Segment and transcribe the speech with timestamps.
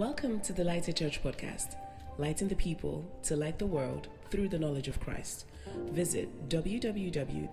[0.00, 1.76] Welcome to the Lighted Church podcast,
[2.16, 5.44] lighting the people to light the world through the knowledge of Christ.
[5.90, 7.48] Visit www.tlc.net.ng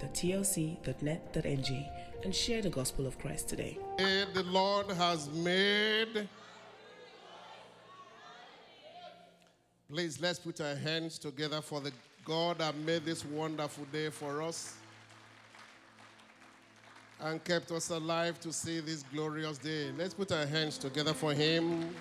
[2.23, 3.77] and share the gospel of Christ today.
[3.99, 6.29] And The Lord has made.
[9.89, 11.91] Please, let's put our hands together for the
[12.23, 14.75] God that made this wonderful day for us
[17.19, 19.91] and kept us alive to see this glorious day.
[19.97, 21.93] Let's put our hands together for Him.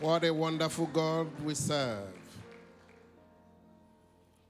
[0.00, 2.06] What a wonderful God we serve.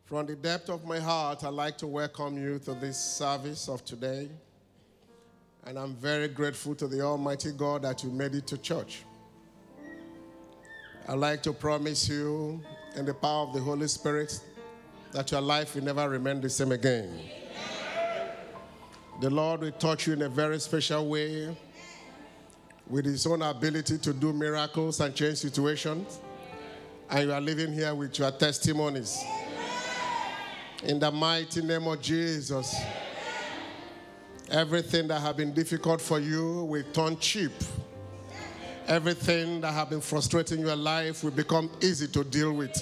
[0.05, 3.83] From the depth of my heart, I'd like to welcome you to this service of
[3.83, 4.29] today.
[5.65, 9.05] And I'm very grateful to the Almighty God that you made it to church.
[11.09, 12.63] I'd like to promise you,
[12.97, 14.39] in the power of the Holy Spirit,
[15.13, 17.11] that your life will never remain the same again.
[19.23, 21.57] The Lord will touch you in a very special way
[22.89, 26.21] with His own ability to do miracles and change situations.
[27.11, 29.23] And you are living here with your testimonies.
[30.85, 32.77] In the mighty name of Jesus,
[34.51, 37.53] everything that has been difficult for you will turn cheap.
[38.87, 42.75] Everything that has been frustrating your life will become easy to deal with.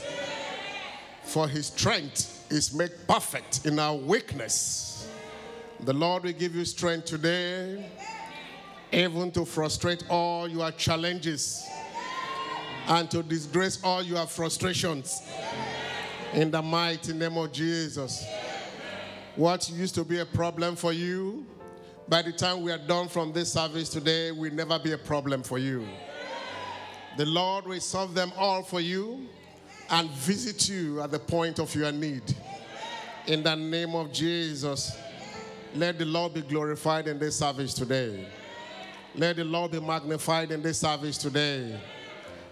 [1.24, 5.08] For his strength is made perfect in our weakness.
[5.80, 7.90] The Lord will give you strength today,
[8.92, 11.66] even to frustrate all your challenges
[12.88, 15.22] and to disgrace all your frustrations.
[16.32, 18.24] In the mighty name of Jesus.
[19.34, 21.46] What used to be a problem for you
[22.08, 25.42] by the time we are done from this service today, will never be a problem
[25.42, 25.86] for you.
[27.16, 29.26] The Lord will solve them all for you
[29.90, 32.22] and visit you at the point of your need.
[33.26, 34.96] In the name of Jesus,
[35.74, 38.26] let the Lord be glorified in this service today.
[39.18, 41.80] Let the Lord be magnified in this service today.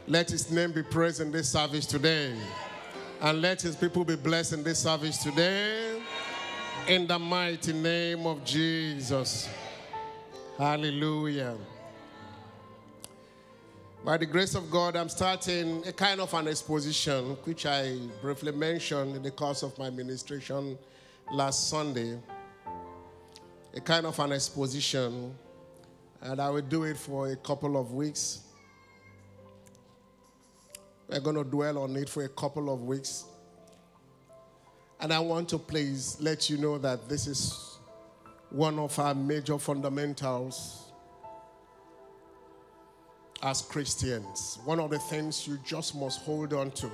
[0.08, 2.34] Let his name be praised in this service today.
[3.20, 6.00] And let his people be blessed in this service today.
[6.88, 9.46] In the mighty name of Jesus.
[10.56, 11.54] Hallelujah.
[14.02, 18.52] By the grace of God, I'm starting a kind of an exposition, which I briefly
[18.52, 20.78] mentioned in the course of my ministration
[21.30, 22.18] last Sunday.
[23.74, 25.34] A kind of an exposition,
[26.24, 28.40] and I will do it for a couple of weeks.
[31.06, 33.24] We're going to dwell on it for a couple of weeks.
[35.00, 37.78] And I want to please let you know that this is
[38.48, 40.92] one of our major fundamentals
[43.42, 44.58] as Christians.
[44.64, 46.90] One of the things you just must hold on to.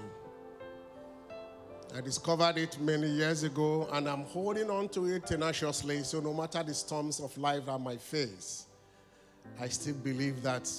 [1.94, 6.02] I discovered it many years ago and I'm holding on to it tenaciously.
[6.02, 8.66] So, no matter the storms of life I might face,
[9.60, 10.70] I still believe that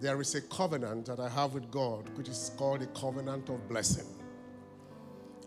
[0.00, 3.66] there is a covenant that I have with God, which is called the covenant of
[3.68, 4.06] blessing.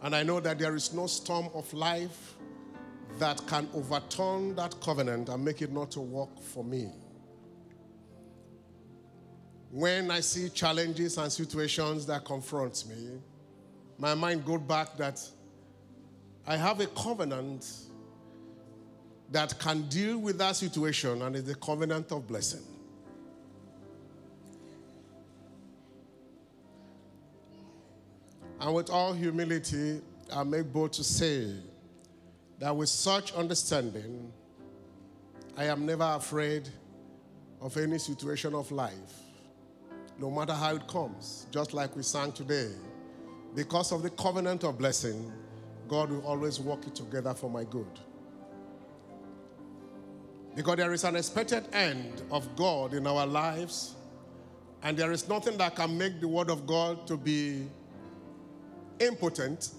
[0.01, 2.35] And I know that there is no storm of life
[3.17, 6.89] that can overturn that covenant and make it not to work for me.
[9.71, 13.19] When I see challenges and situations that confront me,
[13.97, 15.21] my mind goes back that
[16.47, 17.67] I have a covenant
[19.31, 22.63] that can deal with that situation, and is the covenant of blessing.
[28.59, 30.01] And with all humility,
[30.33, 31.53] I make bold to say
[32.59, 34.31] that with such understanding,
[35.55, 36.67] I am never afraid
[37.61, 39.13] of any situation of life,
[40.17, 42.69] no matter how it comes, just like we sang today.
[43.55, 45.31] Because of the covenant of blessing,
[45.87, 47.87] God will always work it together for my good.
[50.59, 53.95] Because there is an expected end of God in our lives,
[54.83, 57.65] and there is nothing that can make the word of God to be
[58.99, 59.69] impotent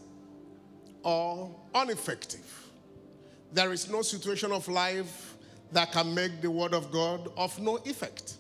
[1.03, 2.71] or ineffective.
[3.53, 5.37] There is no situation of life
[5.73, 8.37] that can make the word of God of no effect.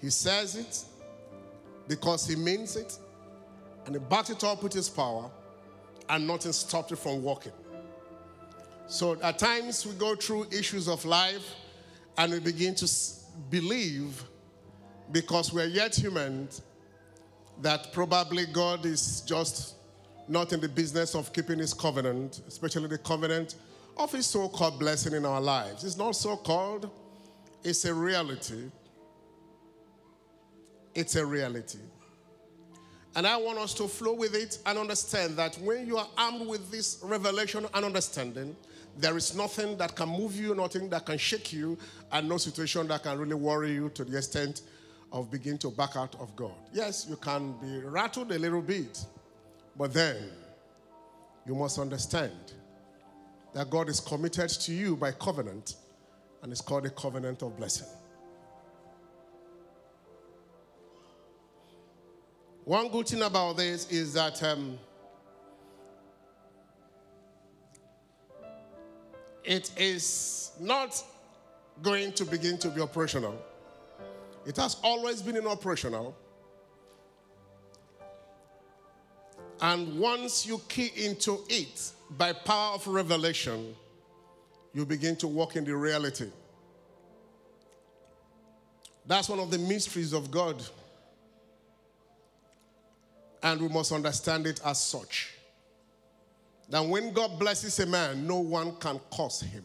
[0.00, 0.82] He says it
[1.88, 2.96] because he means it,
[3.84, 5.30] and he backs it up with his power,
[6.08, 7.52] and nothing stops it from working.
[8.86, 11.54] So at times we go through issues of life
[12.18, 12.90] and we begin to
[13.50, 14.22] believe
[15.10, 16.48] because we're yet human
[17.62, 19.76] that probably God is just
[20.28, 23.56] not in the business of keeping his covenant, especially the covenant
[23.96, 25.84] of his so called blessing in our lives.
[25.84, 26.90] It's not so called,
[27.62, 28.70] it's a reality.
[30.94, 31.78] It's a reality.
[33.16, 36.48] And I want us to flow with it and understand that when you are armed
[36.48, 38.56] with this revelation and understanding,
[38.98, 41.76] there is nothing that can move you, nothing that can shake you,
[42.12, 44.62] and no situation that can really worry you to the extent
[45.12, 46.54] of begin to back out of God.
[46.72, 49.04] Yes, you can be rattled a little bit,
[49.76, 50.16] but then
[51.46, 52.32] you must understand
[53.52, 55.76] that God is committed to you by covenant,
[56.42, 57.86] and it's called a covenant of blessing.
[62.64, 64.78] One good thing about this is that um,
[69.44, 71.02] it is not
[71.82, 73.40] going to begin to be operational.
[74.46, 76.16] It has always been in operational.
[79.60, 83.74] And once you key into it by power of revelation,
[84.72, 86.28] you begin to walk in the reality.
[89.06, 90.62] That's one of the mysteries of God.
[93.42, 95.33] And we must understand it as such.
[96.70, 99.64] That when God blesses a man, no one can curse him.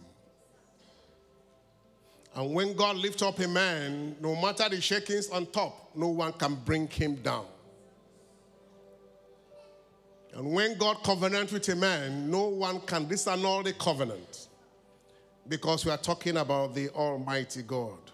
[2.36, 6.34] And when God lifts up a man, no matter the shakings on top, no one
[6.34, 7.46] can bring him down.
[10.34, 14.48] And when God covenant with a man, no one can disannul the covenant.
[15.48, 18.09] Because we are talking about the Almighty God.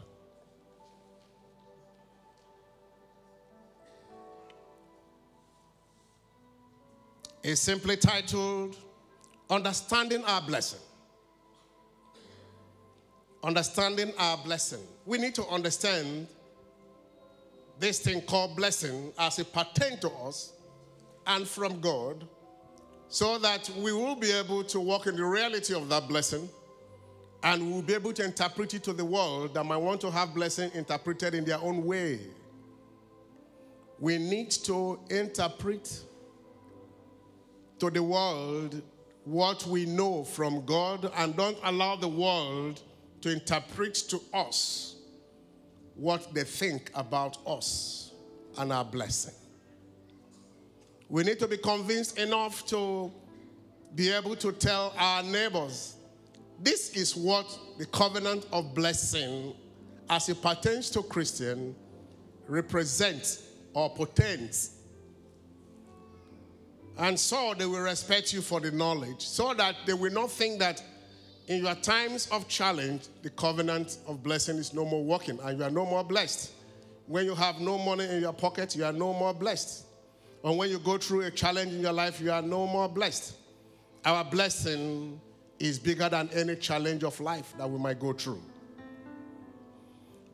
[7.45, 8.75] Is simply titled
[9.51, 10.79] Understanding Our Blessing
[13.43, 14.79] understanding our blessing.
[15.05, 16.25] We need to understand
[17.79, 20.53] this thing called blessing as it pertains to us
[21.27, 22.27] and from God
[23.07, 26.49] so that we will be able to walk in the reality of that blessing
[27.43, 30.09] and we will be able to interpret it to the world that might want to
[30.09, 32.19] have blessing interpreted in their own way.
[33.99, 36.01] We need to interpret
[37.79, 38.81] to the world
[39.25, 42.81] what we know from God and don't allow the world
[43.21, 44.95] to interpret to us
[45.95, 48.11] what they think about us
[48.57, 49.33] and our blessing.
[51.09, 53.11] We need to be convinced enough to
[53.95, 55.95] be able to tell our neighbors
[56.61, 57.45] this is what
[57.77, 59.53] the covenant of blessing,
[60.09, 61.75] as it pertains to Christian,
[62.47, 63.43] represents
[63.73, 64.74] or portends.
[66.97, 70.59] And so they will respect you for the knowledge, so that they will not think
[70.59, 70.81] that
[71.47, 75.63] in your times of challenge, the covenant of blessing is no more working and you
[75.63, 76.51] are no more blessed.
[77.07, 79.85] When you have no money in your pocket, you are no more blessed.
[80.43, 83.35] And when you go through a challenge in your life, you are no more blessed.
[84.05, 85.19] Our blessing
[85.59, 88.41] is bigger than any challenge of life that we might go through.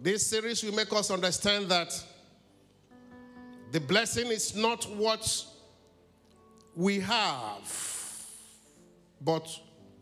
[0.02, 1.94] This series will make us understand that
[3.72, 5.46] the blessing is not what
[6.76, 8.18] we have,
[9.22, 9.48] but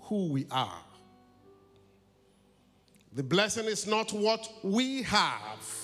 [0.02, 0.84] who we are.
[3.14, 5.76] The blessing is not what we have,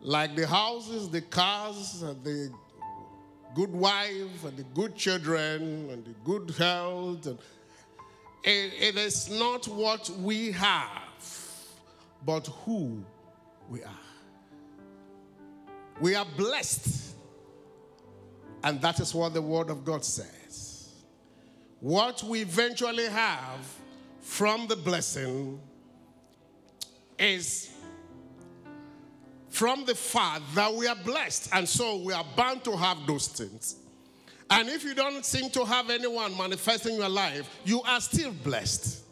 [0.00, 2.50] like the houses, the cars, the
[3.54, 7.26] good wife, and the good children, and the good health.
[7.26, 7.38] And
[8.44, 10.90] it, it is not what we have,
[12.24, 13.04] but who
[13.68, 13.90] we are.
[16.00, 17.09] We are blessed.
[18.62, 20.94] And that is what the Word of God says.
[21.80, 23.66] What we eventually have
[24.20, 25.58] from the blessing
[27.18, 27.70] is
[29.48, 31.50] from the fact that we are blessed.
[31.52, 33.76] And so we are bound to have those things.
[34.50, 39.04] And if you don't seem to have anyone manifesting your life, you are still blessed.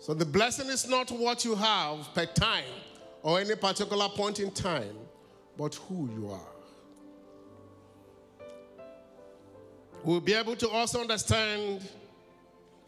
[0.00, 2.64] So the blessing is not what you have per time
[3.22, 4.96] or any particular point in time,
[5.56, 6.53] but who you are.
[10.04, 11.88] We'll be able to also understand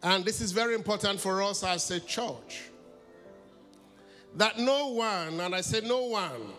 [0.02, 2.62] and this is very important for us as a church.
[4.36, 6.52] That no one, and I say no one,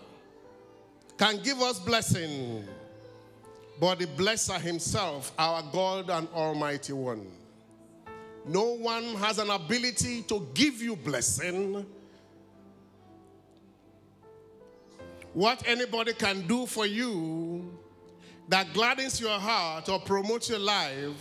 [1.18, 2.68] can give us blessing
[3.80, 7.28] but the blesser himself, our God and Almighty One.
[8.46, 11.86] No one has an ability to give you blessing.
[15.34, 17.78] What anybody can do for you
[18.48, 21.16] that gladdens your heart or promotes your life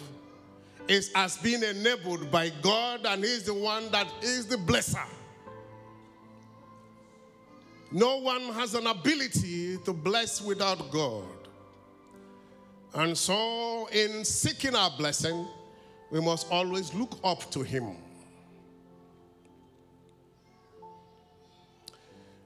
[0.88, 5.04] is as being enabled by God, and He's the one that is the blesser.
[7.90, 11.24] No one has an ability to bless without God.
[12.94, 15.46] And so, in seeking our blessing,
[16.10, 17.96] we must always look up to Him.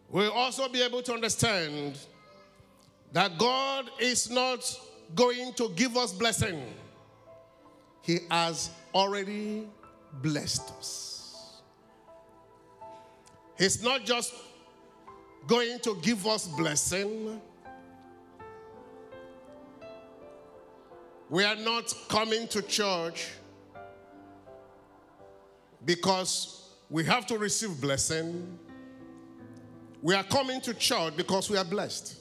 [0.09, 1.99] We'll also be able to understand
[3.13, 4.79] that God is not
[5.15, 6.63] going to give us blessing
[8.03, 9.69] he has already
[10.23, 11.63] blessed us.
[13.59, 14.35] He's not just
[15.47, 17.41] going to give us blessing.
[21.29, 23.29] We are not coming to church
[25.85, 28.59] because we have to receive blessing.
[30.03, 32.20] We are coming to church because we are blessed.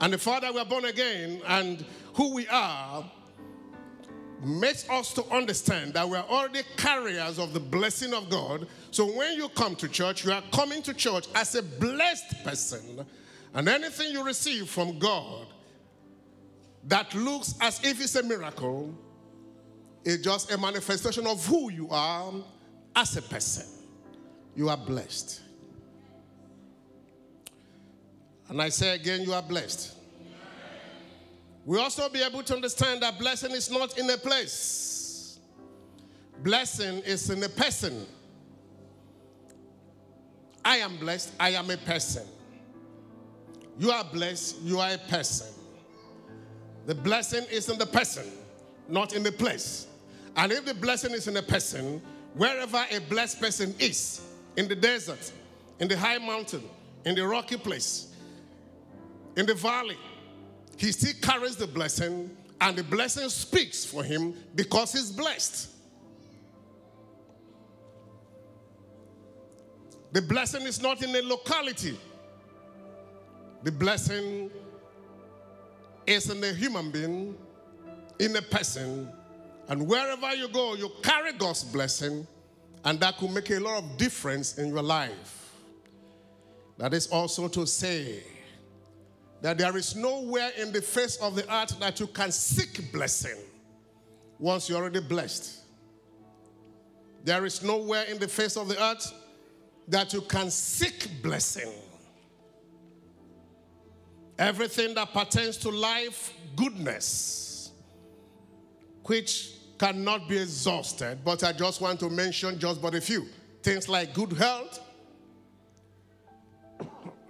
[0.00, 1.84] And the Father we are born again and
[2.14, 3.04] who we are
[4.44, 8.66] makes us to understand that we are already carriers of the blessing of God.
[8.90, 13.06] So when you come to church, you are coming to church as a blessed person.
[13.54, 15.46] And anything you receive from God
[16.84, 18.94] that looks as if it's a miracle
[20.04, 22.32] is just a manifestation of who you are
[22.94, 23.66] as a person.
[24.54, 25.40] You are blessed.
[28.48, 29.94] And I say again, you are blessed.
[31.64, 35.40] We also be able to understand that blessing is not in a place.
[36.42, 38.06] Blessing is in a person.
[40.64, 42.26] I am blessed, I am a person.
[43.78, 45.48] You are blessed, you are a person.
[46.86, 48.26] The blessing is in the person,
[48.88, 49.86] not in the place.
[50.36, 52.00] And if the blessing is in a person,
[52.34, 54.20] wherever a blessed person is,
[54.56, 55.32] in the desert,
[55.80, 56.62] in the high mountain,
[57.04, 58.12] in the rocky place,
[59.36, 59.98] in the valley,
[60.76, 65.70] he still carries the blessing, and the blessing speaks for him because he's blessed.
[70.12, 71.98] The blessing is not in a locality,
[73.62, 74.50] the blessing
[76.06, 77.36] is in a human being,
[78.18, 79.10] in a person,
[79.68, 82.26] and wherever you go, you carry God's blessing,
[82.84, 85.52] and that could make a lot of difference in your life.
[86.78, 88.22] That is also to say,
[89.42, 93.36] that there is nowhere in the face of the earth that you can seek blessing
[94.38, 95.62] once you're already blessed.
[97.24, 99.12] There is nowhere in the face of the earth
[99.88, 101.72] that you can seek blessing.
[104.38, 107.72] Everything that pertains to life, goodness,
[109.04, 113.26] which cannot be exhausted, but I just want to mention just but a few.
[113.62, 114.80] Things like good health,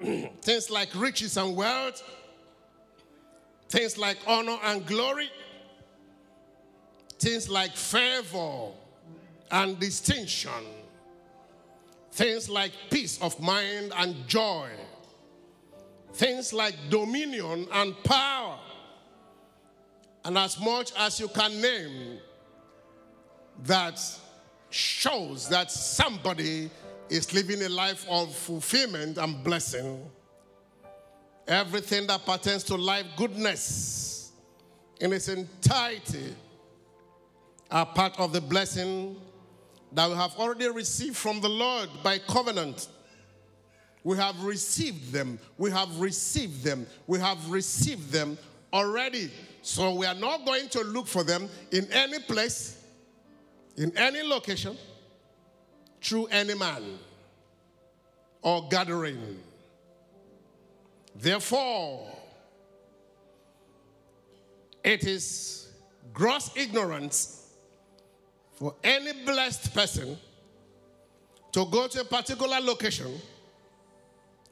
[0.42, 2.02] things like riches and wealth,
[3.68, 5.30] things like honor and glory,
[7.18, 8.68] things like favor
[9.50, 10.50] and distinction,
[12.12, 14.68] things like peace of mind and joy,
[16.14, 18.58] things like dominion and power,
[20.24, 22.18] and as much as you can name
[23.64, 24.00] that
[24.70, 26.70] shows that somebody
[27.08, 30.08] is living a life of fulfillment and blessing.
[31.46, 34.32] Everything that pertains to life, goodness
[35.00, 36.34] in its entirety
[37.70, 39.16] are part of the blessing
[39.92, 42.88] that we have already received from the Lord by covenant.
[44.02, 45.38] We have received them.
[45.58, 46.86] We have received them.
[47.06, 48.38] We have received them
[48.72, 49.30] already.
[49.62, 52.84] So we are not going to look for them in any place,
[53.76, 54.76] in any location
[56.06, 56.82] through any man
[58.40, 59.40] or gathering.
[61.16, 62.06] Therefore,
[64.84, 65.68] it is
[66.12, 67.48] gross ignorance
[68.54, 70.16] for any blessed person
[71.50, 73.12] to go to a particular location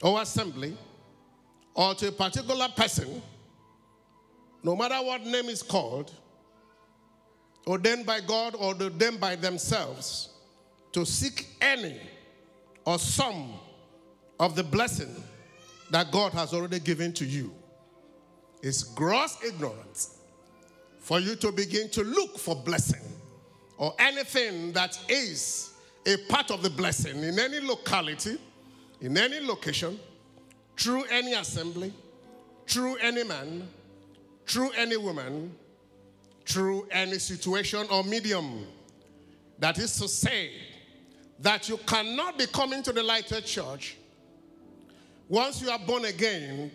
[0.03, 0.75] or assembly
[1.73, 3.21] or to a particular person,
[4.61, 6.11] no matter what name is called,
[7.65, 10.34] ordained by God or ordained by themselves,
[10.95, 11.99] to seek any
[12.85, 13.53] or some
[14.39, 15.13] of the blessing
[15.91, 17.53] that God has already given to you.
[18.63, 20.19] It's gross ignorance
[21.01, 23.01] for you to begin to look for blessing
[23.77, 25.73] or anything that is
[26.05, 28.37] a part of the blessing in any locality,
[29.01, 29.99] in any location,
[30.77, 31.93] through any assembly,
[32.67, 33.67] through any man,
[34.47, 35.53] through any woman,
[36.45, 38.65] through any situation or medium.
[39.59, 40.51] That is to say,
[41.39, 43.97] that you cannot be coming to the lighted church
[45.27, 46.71] once you are born again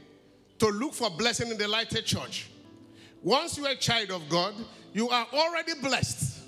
[0.59, 2.51] to look for blessing in the lighted church.
[3.23, 4.55] Once you are a child of God,
[4.93, 6.41] you are already blessed.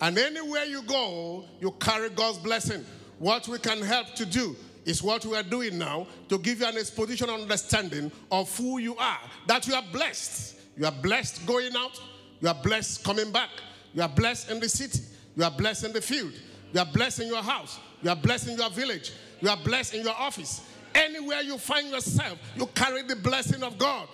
[0.00, 2.84] And anywhere you go, you carry God's blessing.
[3.18, 6.66] What we can help to do is what we are doing now to give you
[6.66, 9.20] an exposition understanding of who you are.
[9.46, 10.54] That you are blessed.
[10.76, 12.00] You are blessed going out,
[12.40, 13.50] you are blessed coming back,
[13.92, 15.00] you are blessed in the city,
[15.36, 16.32] you are blessed in the field,
[16.74, 17.78] you are blessed in your house.
[18.02, 19.12] You are blessed in your village.
[19.40, 20.60] You are blessed in your office.
[20.92, 24.08] Anywhere you find yourself, you carry the blessing of God.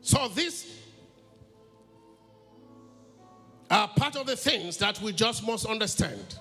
[0.00, 0.66] So, these
[3.70, 6.38] are part of the things that we just must understand.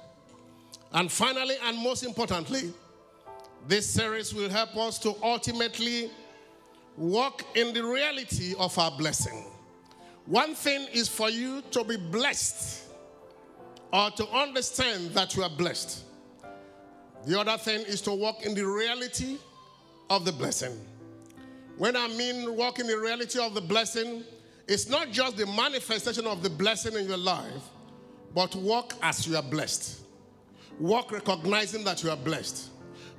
[0.94, 2.74] And finally, and most importantly,
[3.68, 6.10] this series will help us to ultimately
[6.98, 9.46] walk in the reality of our blessing.
[10.26, 12.84] One thing is for you to be blessed
[13.94, 16.04] or to understand that you are blessed.
[17.26, 19.38] The other thing is to walk in the reality
[20.10, 20.80] of the blessing.
[21.78, 24.24] When I mean walk in the reality of the blessing,
[24.68, 27.70] it's not just the manifestation of the blessing in your life,
[28.34, 30.02] but walk as you are blessed.
[30.80, 32.70] Walk recognizing that you are blessed.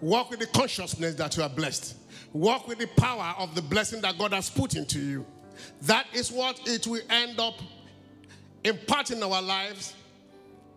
[0.00, 1.96] Walk with the consciousness that you are blessed.
[2.32, 5.26] Walk with the power of the blessing that God has put into you.
[5.82, 7.60] That is what it will end up
[8.64, 9.94] imparting our lives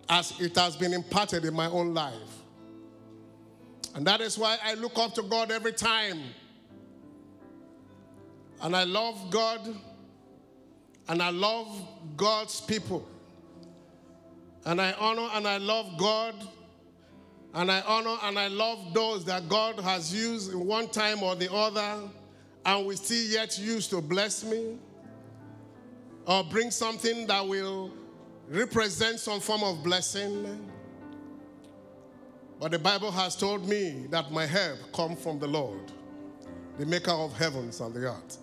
[0.09, 2.13] as it has been imparted in my own life.
[3.95, 6.19] And that is why I look up to God every time.
[8.62, 9.62] And I love God
[11.07, 11.67] and I love
[12.17, 13.07] God's people.
[14.65, 16.36] And I honor and I love God.
[17.53, 21.36] And I honor and I love those that God has used in one time or
[21.36, 22.09] the other
[22.66, 24.78] and will still yet use to bless me
[26.25, 27.92] or bring something that will
[28.50, 30.70] represent some form of blessing.
[32.60, 35.92] But the Bible has told me that my help comes from the Lord,
[36.78, 38.38] the maker of heavens and the earth.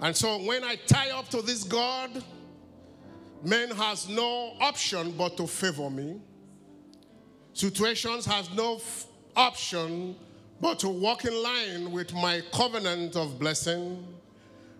[0.00, 2.22] And so when I tie up to this God,
[3.42, 6.20] man has no option but to favor me.
[7.52, 10.16] Situations has no f- option
[10.60, 14.06] but to walk in line with my covenant of blessing.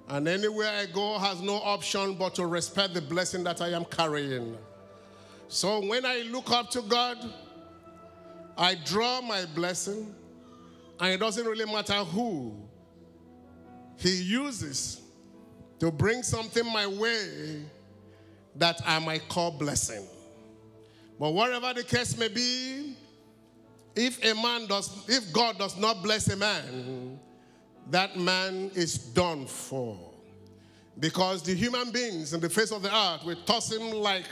[0.09, 3.85] And anywhere I go has no option but to respect the blessing that I am
[3.87, 4.57] carrying.
[5.49, 7.19] So when I look up to God,
[8.57, 10.15] I draw my blessing,
[11.01, 12.55] and it doesn't really matter who
[13.97, 15.01] He uses
[15.81, 17.63] to bring something my way
[18.57, 20.07] that I might call blessing.
[21.19, 22.94] But whatever the case may be,
[23.97, 27.19] if a man does, if God does not bless a man,
[27.91, 29.99] that man is done for.
[30.99, 34.27] Because the human beings in the face of the earth will toss him like,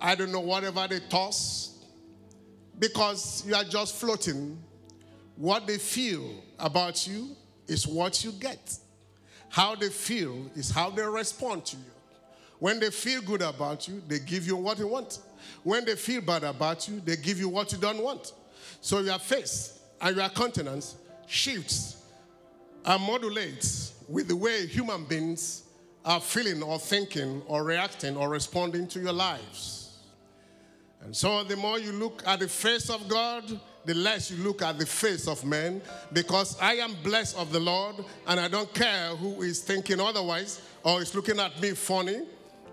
[0.00, 1.84] I don't know, whatever they toss,
[2.78, 4.58] because you are just floating.
[5.36, 7.36] What they feel about you
[7.66, 8.78] is what you get.
[9.48, 11.82] How they feel is how they respond to you.
[12.58, 15.18] When they feel good about you, they give you what you want.
[15.62, 18.32] When they feel bad about you, they give you what you don't want.
[18.80, 22.04] So your face and your countenance shifts
[22.84, 25.64] and modulates with the way human beings
[26.04, 29.98] are feeling or thinking or reacting or responding to your lives.
[31.02, 34.62] And so the more you look at the face of God, the less you look
[34.62, 35.80] at the face of men,
[36.12, 40.60] because I am blessed of the Lord, and I don't care who is thinking otherwise,
[40.82, 42.22] or is looking at me funny,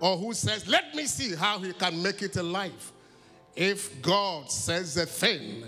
[0.04, 2.92] or who says, Let me see how he can make it alive.
[3.56, 5.64] If God says a thing,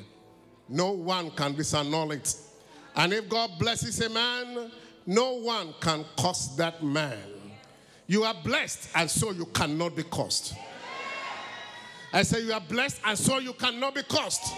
[0.68, 2.36] no one can disannul it.
[2.94, 4.70] And if God blesses a man,
[5.06, 7.18] no one can curse that man.
[8.06, 10.52] You are blessed, and so you cannot be cursed.
[12.12, 14.52] I say you are blessed, and so you cannot be cursed.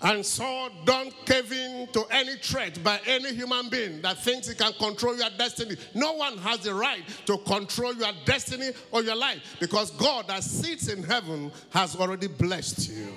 [0.00, 4.54] And so don't cave in to any threat by any human being that thinks he
[4.54, 5.76] can control your destiny.
[5.92, 10.44] No one has the right to control your destiny or your life because God that
[10.44, 13.12] sits in heaven has already blessed you.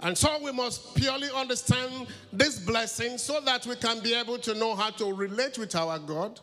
[0.00, 4.54] And so we must purely understand this blessing so that we can be able to
[4.54, 6.40] know how to relate with our God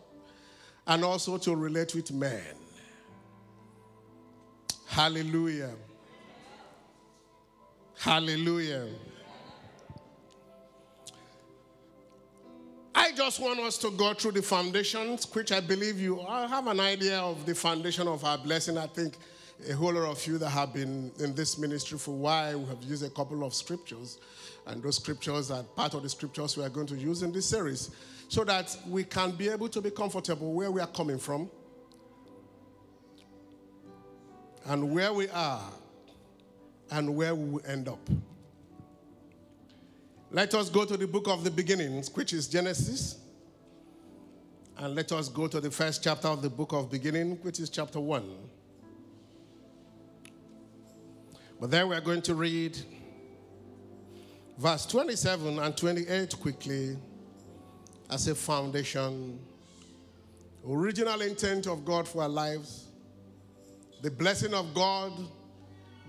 [0.86, 2.54] and also to relate with man.
[4.86, 5.72] Hallelujah.
[7.98, 8.88] Hallelujah.
[12.98, 16.80] I just want us to go through the foundations, which I believe you have an
[16.80, 18.78] idea of the foundation of our blessing.
[18.78, 19.18] I think
[19.70, 22.66] a whole lot of you that have been in this ministry for a while we
[22.68, 24.18] have used a couple of scriptures,
[24.68, 27.48] and those scriptures are part of the scriptures we are going to use in this
[27.48, 27.92] series
[28.30, 31.50] so that we can be able to be comfortable where we are coming from
[34.68, 35.70] and where we are
[36.92, 38.00] and where we will end up.
[40.36, 43.20] Let us go to the book of the beginnings, which is Genesis.
[44.78, 47.70] And let us go to the first chapter of the book of beginning, which is
[47.70, 48.36] chapter 1.
[51.58, 52.78] But there we are going to read
[54.58, 56.98] verse 27 and 28 quickly
[58.10, 59.40] as a foundation.
[60.70, 62.90] Original intent of God for our lives,
[64.02, 65.14] the blessing of God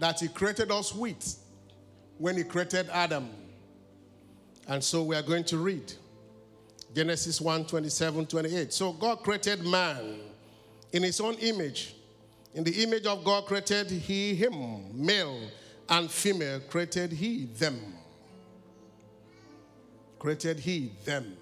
[0.01, 1.39] that He created us with
[2.19, 3.31] when He created Adam.
[4.69, 5.93] And so we are going to read
[6.95, 8.73] Genesis 1 27, 28.
[8.73, 10.21] So God created man
[10.93, 11.95] in his own image.
[12.55, 15.41] In the image of God created he him, male
[15.89, 17.79] and female created he them.
[20.19, 21.37] Created he them.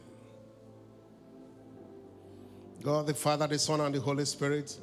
[2.82, 4.76] God the Father, the Son, and the Holy Spirit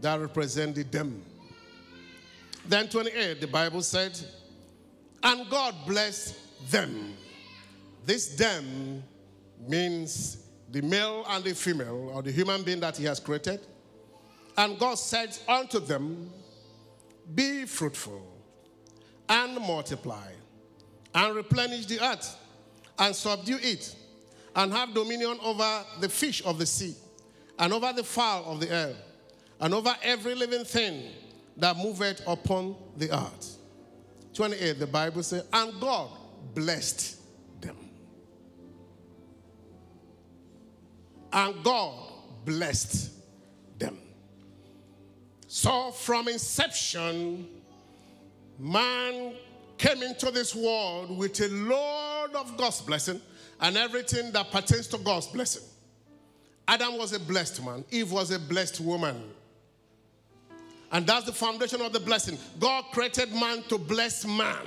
[0.00, 1.22] that represented them.
[2.66, 4.18] Then 28, the Bible said,
[5.22, 6.36] and God blessed
[6.70, 7.16] them.
[8.04, 9.02] This them
[9.66, 13.60] means the male and the female, or the human being that He has created.
[14.56, 16.30] And God said unto them,
[17.34, 18.22] Be fruitful
[19.28, 20.30] and multiply
[21.14, 22.36] and replenish the earth
[22.98, 23.94] and subdue it
[24.56, 26.94] and have dominion over the fish of the sea
[27.58, 28.94] and over the fowl of the air
[29.60, 31.10] and over every living thing
[31.56, 33.58] that moveth upon the earth.
[34.34, 36.10] 28, the Bible says, and God
[36.54, 37.16] blessed
[37.60, 37.76] them.
[41.32, 41.94] And God
[42.44, 43.12] blessed
[43.78, 43.98] them.
[45.46, 47.48] So from inception,
[48.58, 49.34] man
[49.78, 53.20] came into this world with a load of God's blessing
[53.60, 55.62] and everything that pertains to God's blessing.
[56.66, 59.22] Adam was a blessed man, Eve was a blessed woman.
[60.92, 62.38] And that's the foundation of the blessing.
[62.60, 64.64] God created man to bless man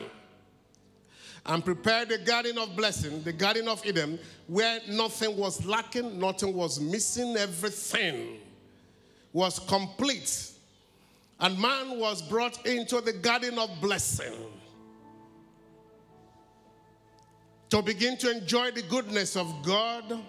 [1.48, 6.54] and prepared the garden of blessing, the garden of Eden, where nothing was lacking, nothing
[6.54, 8.40] was missing, everything
[9.32, 10.52] was complete.
[11.40, 14.34] And man was brought into the garden of blessing
[17.70, 20.20] to begin to enjoy the goodness of God.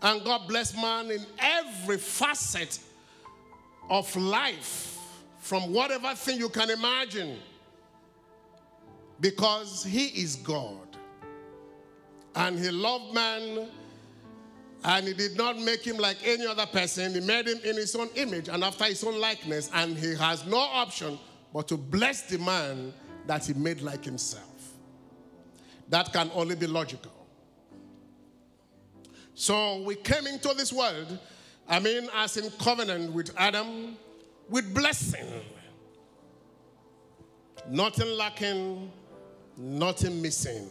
[0.00, 2.78] And God bless man in every facet
[3.90, 4.96] of life,
[5.40, 7.38] from whatever thing you can imagine,
[9.20, 10.86] because He is God.
[12.34, 13.68] And He loved man,
[14.84, 17.14] and He did not make him like any other person.
[17.14, 20.46] He made him in His own image and after His own likeness, and He has
[20.46, 21.18] no option
[21.52, 22.92] but to bless the man
[23.26, 24.44] that He made like Himself.
[25.88, 27.12] That can only be logical.
[29.34, 31.18] So we came into this world,
[31.68, 33.96] I mean, as in covenant with Adam,
[34.48, 35.26] with blessing.
[37.70, 38.90] Nothing lacking,
[39.58, 40.68] nothing missing.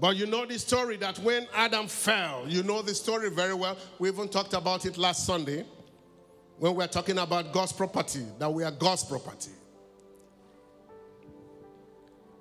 [0.00, 3.76] But you know the story that when Adam fell, you know the story very well.
[3.98, 5.64] We even talked about it last Sunday
[6.58, 9.52] when we were talking about God's property, that we are God's property.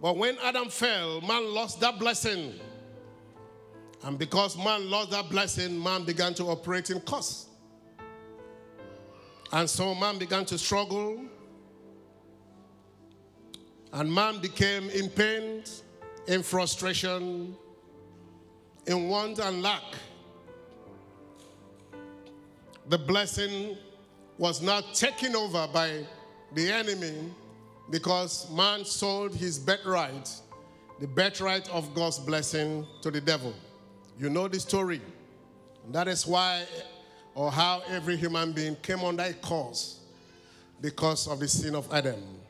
[0.02, 2.54] But when Adam fell, man lost that blessing.
[4.04, 7.46] And because man lost that blessing, man began to operate in curse.
[9.52, 11.20] And so man began to struggle.
[13.94, 15.64] And man became in pain,
[16.28, 17.56] in frustration,
[18.88, 19.84] in want and lack.
[22.88, 23.78] The blessing
[24.38, 26.06] was now taken over by
[26.54, 27.32] the enemy
[27.90, 30.30] because man sold his birthright,
[31.00, 33.54] the birthright of God's blessing, to the devil.
[34.18, 35.02] You know the story.
[35.92, 36.66] That is why
[37.36, 40.00] or how every human being came under a curse
[40.82, 42.41] because of the sin of Adam.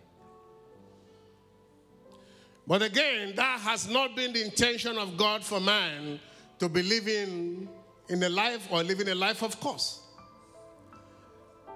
[2.68, 6.20] But again, that has not been the intention of God for man
[6.60, 7.68] to be living
[8.10, 10.02] in a life or living a life of course.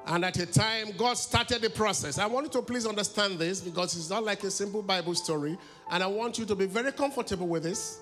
[0.08, 2.20] And at a time, God started the process.
[2.20, 5.58] I want you to please understand this because it's not like a simple Bible story.
[5.90, 8.02] And I want you to be very comfortable with this.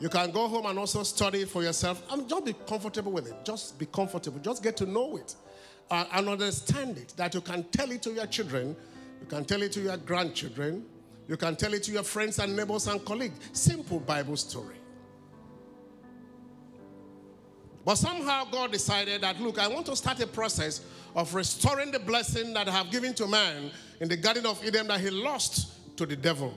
[0.00, 2.02] You can go home and also study it for yourself.
[2.10, 3.44] I mean, just be comfortable with it.
[3.44, 4.40] Just be comfortable.
[4.40, 5.36] Just get to know it
[5.90, 7.14] uh, and understand it.
[7.16, 8.76] That you can tell it to your children,
[9.20, 10.84] you can tell it to your grandchildren,
[11.28, 13.38] you can tell it to your friends and neighbors and colleagues.
[13.52, 14.76] Simple Bible story.
[17.84, 20.80] But somehow God decided that, look, I want to start a process
[21.14, 24.88] of restoring the blessing that I have given to man in the Garden of Eden
[24.88, 26.54] that he lost to the devil.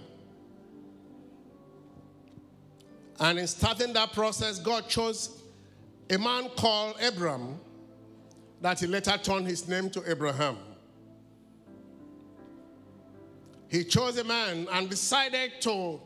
[3.19, 5.41] And in starting that process, God chose
[6.09, 7.59] a man called Abram
[8.61, 10.57] that he later turned his name to Abraham.
[13.71, 16.01] He chose a man and decided to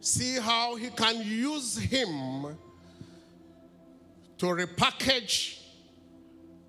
[0.00, 2.56] see how he can use him
[4.38, 5.60] to repackage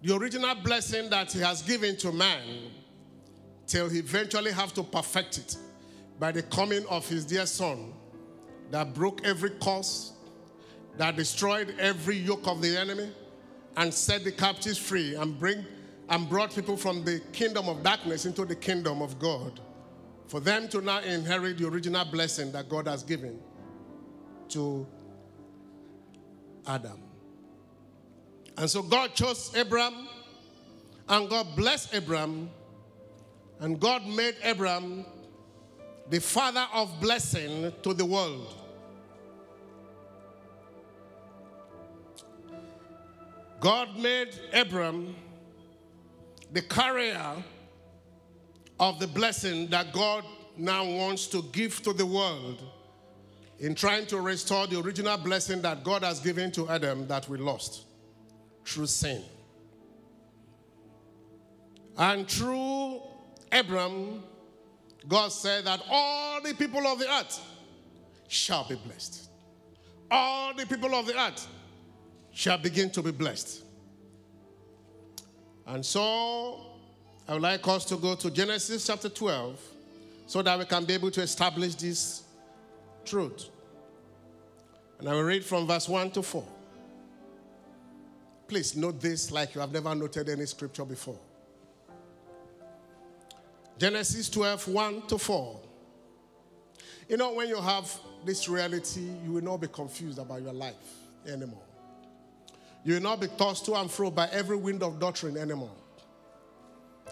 [0.02, 2.42] the original blessing that he has given to man
[3.66, 5.56] till he eventually have to perfect it
[6.20, 7.94] by the coming of his dear son
[8.72, 10.12] that broke every curse
[10.98, 13.10] that destroyed every yoke of the enemy
[13.78, 15.66] and set the captives free and bring
[16.10, 19.62] and brought people from the kingdom of darkness into the kingdom of God
[20.34, 23.40] for them to now inherit the original blessing that God has given.
[24.50, 24.88] to
[26.66, 27.00] Adam.
[28.58, 30.08] And so God chose Abram,
[31.08, 32.50] and God blessed Abram,
[33.60, 35.06] and God made Abram
[36.10, 38.56] the father of blessing to the world.
[43.60, 45.16] God made Abram
[46.52, 47.36] the carrier
[48.84, 50.26] of the blessing that God
[50.58, 52.62] now wants to give to the world
[53.60, 57.38] in trying to restore the original blessing that God has given to Adam that we
[57.38, 57.86] lost
[58.66, 59.24] through sin.
[61.98, 63.02] And through
[63.54, 64.22] Abram,
[65.08, 67.40] God said that all the people of the earth
[68.28, 69.30] shall be blessed.
[70.12, 71.48] All the people of the earth
[72.34, 73.64] shall begin to be blessed.
[75.68, 76.73] And so
[77.28, 79.60] I would like us to go to Genesis chapter 12
[80.28, 82.24] so that we can be able to establish this
[83.06, 83.46] truth.
[85.00, 86.44] And I will read from verse 1 to 4.
[88.48, 91.20] Please note this like you have never noted any scripture before.
[93.80, 95.60] Genesis 12, 1 to 4.
[97.10, 97.92] You know, when you have
[98.26, 100.76] this reality, you will not be confused about your life
[101.28, 101.62] anymore.
[102.84, 105.72] You will not be tossed to and fro by every wind of doctrine anymore.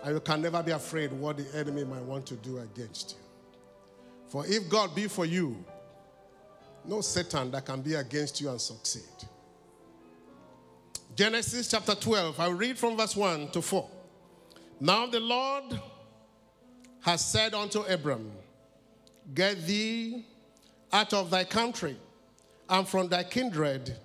[0.04, 3.18] And you can never be afraid what the enemy might want to do against you.
[4.30, 5.64] For if God be for you,
[6.86, 9.04] no Satan that can be against you and succeed.
[11.16, 13.90] Genesis chapter 12, I will read from verse 1 to 4.
[14.80, 15.80] Now the Lord
[17.02, 18.32] has said unto Abram,
[19.34, 20.26] Get thee
[20.92, 21.98] out of thy country
[22.70, 23.96] and from thy kindred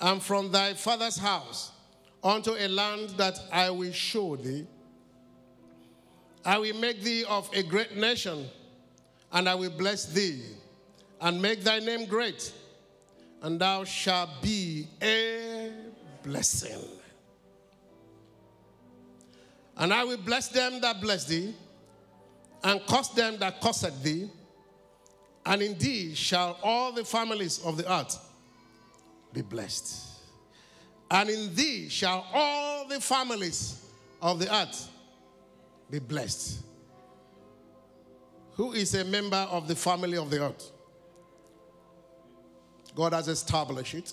[0.00, 1.72] and from thy father's house
[2.22, 4.66] unto a land that I will show thee.
[6.48, 8.48] I will make thee of a great nation,
[9.32, 10.40] and I will bless thee,
[11.20, 12.54] and make thy name great,
[13.42, 15.70] and thou shalt be a
[16.22, 16.88] blessing.
[19.76, 21.54] And I will bless them that bless thee,
[22.64, 24.30] and curse them that cursed thee,
[25.44, 28.18] and indeed shall all the families of the earth
[29.34, 30.22] be blessed.
[31.10, 33.84] And in thee shall all the families
[34.22, 34.88] of the earth
[35.90, 36.60] be blessed.
[38.52, 40.72] Who is a member of the family of the earth?
[42.94, 44.12] God has established it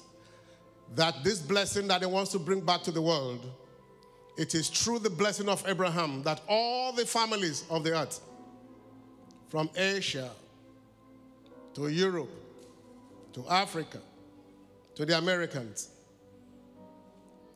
[0.95, 3.49] that this blessing that He wants to bring back to the world,
[4.37, 8.19] it is through the blessing of Abraham that all the families of the earth,
[9.49, 10.29] from Asia
[11.73, 12.29] to Europe
[13.35, 13.99] to Africa
[14.95, 15.89] to the Americans,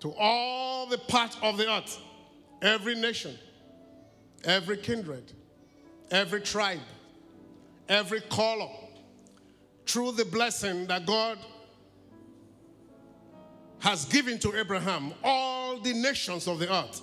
[0.01, 1.97] to all the parts of the earth,
[2.61, 3.33] every nation,
[4.43, 5.31] every kindred,
[6.11, 6.79] every tribe,
[7.87, 8.69] every color,
[9.85, 11.39] through the blessing that God
[13.79, 17.01] has given to Abraham, all the nations of the earth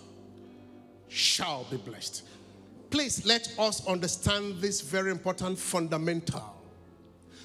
[1.08, 2.22] shall be blessed.
[2.90, 6.54] Please let us understand this very important fundamental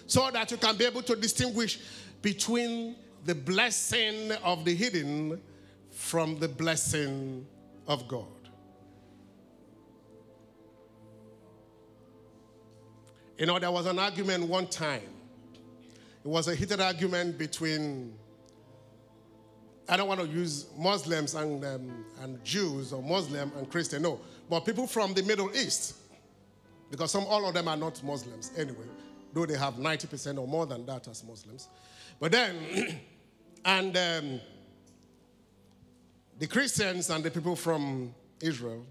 [0.05, 1.79] so that you can be able to distinguish
[2.21, 5.41] between the blessing of the hidden
[5.89, 7.45] from the blessing
[7.87, 8.40] of God.
[13.37, 15.09] You know, there was an argument one time.
[16.23, 18.13] It was a heated argument between,
[19.89, 24.19] I don't want to use Muslims and, um, and Jews or Muslim and Christian, no,
[24.49, 25.95] but people from the Middle East,
[26.91, 28.85] because some, all of them are not Muslims anyway,
[29.33, 31.67] though they have 90% or more than that as Muslims.
[32.19, 32.99] But then,
[33.65, 34.39] and um,
[36.37, 38.85] the Christians and the people from Israel,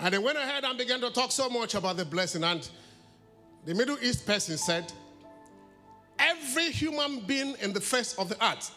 [0.00, 2.42] and they went ahead and began to talk so much about the blessing.
[2.42, 2.68] And
[3.66, 4.90] the Middle East person said,
[6.18, 8.74] Every human being in the face of the earth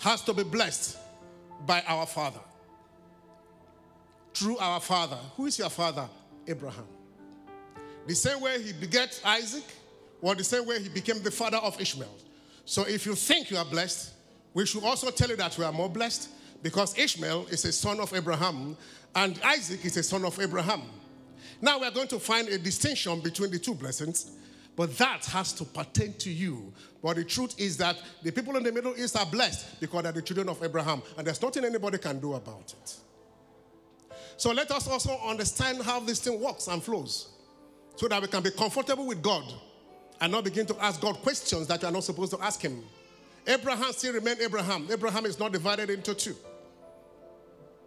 [0.00, 0.96] has to be blessed
[1.66, 2.40] by our Father.
[4.32, 5.18] Through our Father.
[5.36, 6.08] Who is your Father?
[6.46, 6.86] Abraham.
[8.06, 9.64] The same way he begat Isaac,
[10.22, 12.14] or the same way he became the father of Ishmael.
[12.64, 14.12] So if you think you are blessed,
[14.54, 16.30] we should also tell you that we are more blessed
[16.62, 18.76] because Ishmael is a son of Abraham
[19.14, 20.82] and Isaac is a son of Abraham.
[21.60, 24.30] Now we are going to find a distinction between the two blessings,
[24.76, 26.72] but that has to pertain to you.
[27.02, 30.12] But the truth is that the people in the Middle East are blessed because they're
[30.12, 32.96] the children of Abraham, and there's nothing anybody can do about it.
[34.36, 37.28] So let us also understand how this thing works and flows
[37.96, 39.44] so that we can be comfortable with God
[40.20, 42.82] and not begin to ask God questions that you are not supposed to ask Him.
[43.46, 44.88] Abraham still remained Abraham.
[44.90, 46.36] Abraham is not divided into two.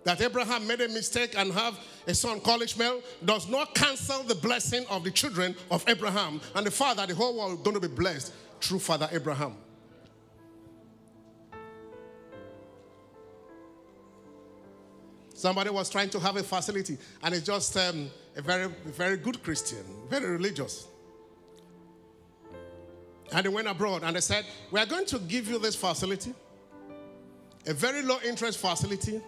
[0.03, 4.35] That Abraham made a mistake and have a son called Ishmael does not cancel the
[4.35, 7.93] blessing of the children of Abraham and the father, the whole world going to be
[7.93, 9.55] blessed through Father Abraham.
[15.33, 19.43] Somebody was trying to have a facility, and it's just um, a very, very good
[19.43, 20.87] Christian, very religious.
[23.33, 26.33] And they went abroad and they said, We are going to give you this facility,
[27.65, 29.21] a very low interest facility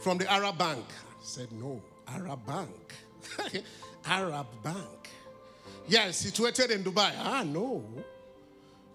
[0.00, 0.84] from the Arab Bank.
[0.88, 2.94] I said, No, Arab Bank.
[4.06, 5.10] Arab Bank.
[5.88, 7.12] Yes, situated in Dubai.
[7.18, 7.84] Ah, no.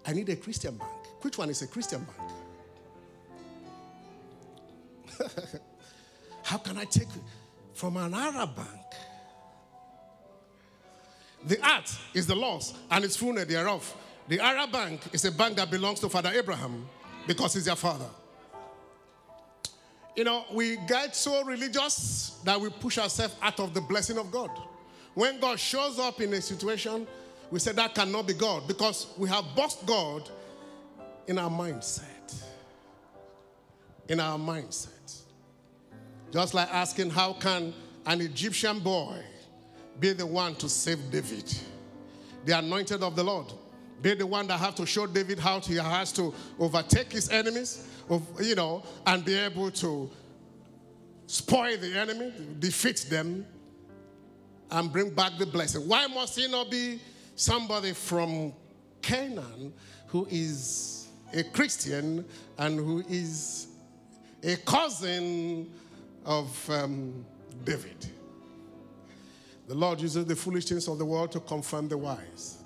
[0.06, 0.92] I need a Christian bank.
[1.22, 2.32] Which one is a Christian bank?
[6.44, 7.08] How can I take
[7.74, 8.70] from an Arab bank?
[11.48, 13.96] The art is the Lord's and its fullness thereof.
[14.28, 16.88] The Arab bank is a bank that belongs to Father Abraham
[17.28, 18.10] because he's their father.
[20.16, 24.32] You know, we get so religious that we push ourselves out of the blessing of
[24.32, 24.50] God.
[25.14, 27.06] When God shows up in a situation,
[27.52, 30.30] we say that cannot be God because we have boxed God
[31.28, 32.36] in our mindset.
[34.08, 35.22] In our mindset.
[36.32, 37.74] Just like asking, how can
[38.06, 39.22] an Egyptian boy
[40.00, 41.54] be the one to save David?
[42.46, 43.52] The anointed of the Lord.
[44.02, 47.88] Be the one that have to show David how he has to overtake his enemies,
[48.40, 50.10] you know, and be able to
[51.28, 53.46] spoil the enemy, defeat them,
[54.72, 55.88] and bring back the blessing.
[55.88, 57.00] Why must he not be
[57.36, 58.54] somebody from
[59.02, 59.74] Canaan
[60.08, 62.26] who is a Christian
[62.58, 63.68] and who is
[64.44, 65.72] a cousin
[66.26, 67.26] of um,
[67.64, 68.08] David?
[69.68, 72.60] The Lord uses the foolish things of the world to confirm the wise.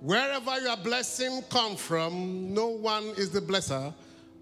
[0.00, 3.92] Wherever your blessing come from, no one is the blesser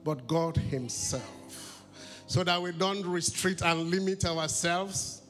[0.05, 1.83] but God Himself.
[2.27, 5.23] So that we don't restrict and limit ourselves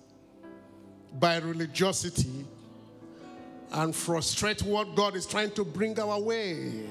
[1.19, 2.45] by religiosity
[3.73, 6.87] and frustrate what God is trying to bring our way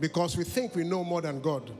[0.00, 1.70] because we think we know more than God.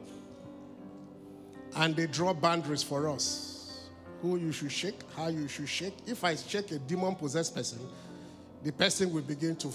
[1.76, 3.88] And they draw boundaries for us.
[4.22, 5.94] Who you should shake, how you should shake.
[6.06, 7.80] If I shake a demon possessed person,
[8.62, 9.72] the person will begin to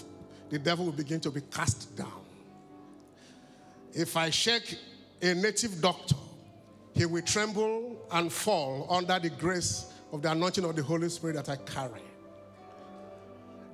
[0.48, 2.20] the devil will begin to be cast down.
[3.92, 4.76] If I shake
[5.22, 6.16] a native doctor,
[6.94, 11.36] he will tremble and fall under the grace of the anointing of the Holy Spirit
[11.36, 12.02] that I carry.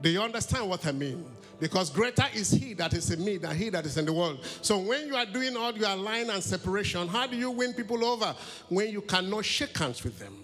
[0.02, 1.24] Do you understand what I mean?
[1.58, 4.44] Because greater is he that is in me than he that is in the world.
[4.60, 8.04] So when you are doing all your line and separation, how do you win people
[8.04, 8.34] over?
[8.68, 10.34] When you cannot shake hands with them.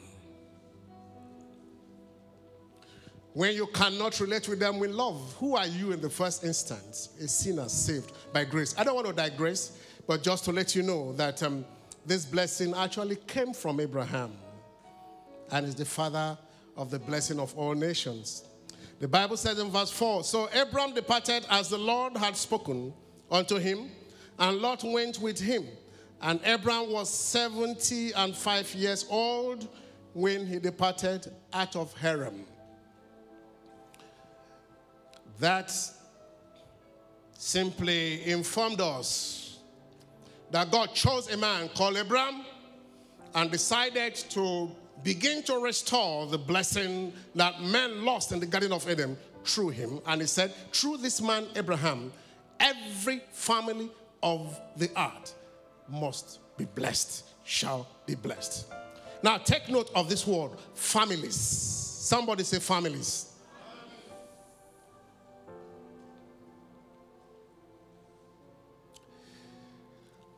[3.35, 7.11] When you cannot relate with them with love, who are you in the first instance?
[7.21, 8.75] A sinner saved by grace.
[8.77, 11.65] I don't want to digress, but just to let you know that um,
[12.05, 14.33] this blessing actually came from Abraham
[15.51, 16.37] and is the father
[16.77, 18.45] of the blessing of all nations.
[18.99, 22.93] The Bible says in verse 4 So Abram departed as the Lord had spoken
[23.31, 23.91] unto him,
[24.39, 25.67] and Lot went with him.
[26.21, 29.69] And Abram was 70 and 5 years old
[30.13, 32.47] when he departed out of Haran
[35.43, 35.75] that
[37.37, 39.42] simply informed us
[40.53, 42.45] that God chose a man called Abram
[43.35, 44.71] and decided to
[45.03, 50.01] begin to restore the blessing that men lost in the Garden of Eden through him.
[50.07, 52.13] And he said, through this man, Abraham,
[52.61, 53.91] every family
[54.23, 55.35] of the earth
[55.89, 58.67] must be blessed, shall be blessed.
[59.23, 61.35] Now, take note of this word families.
[61.35, 63.32] Somebody say families.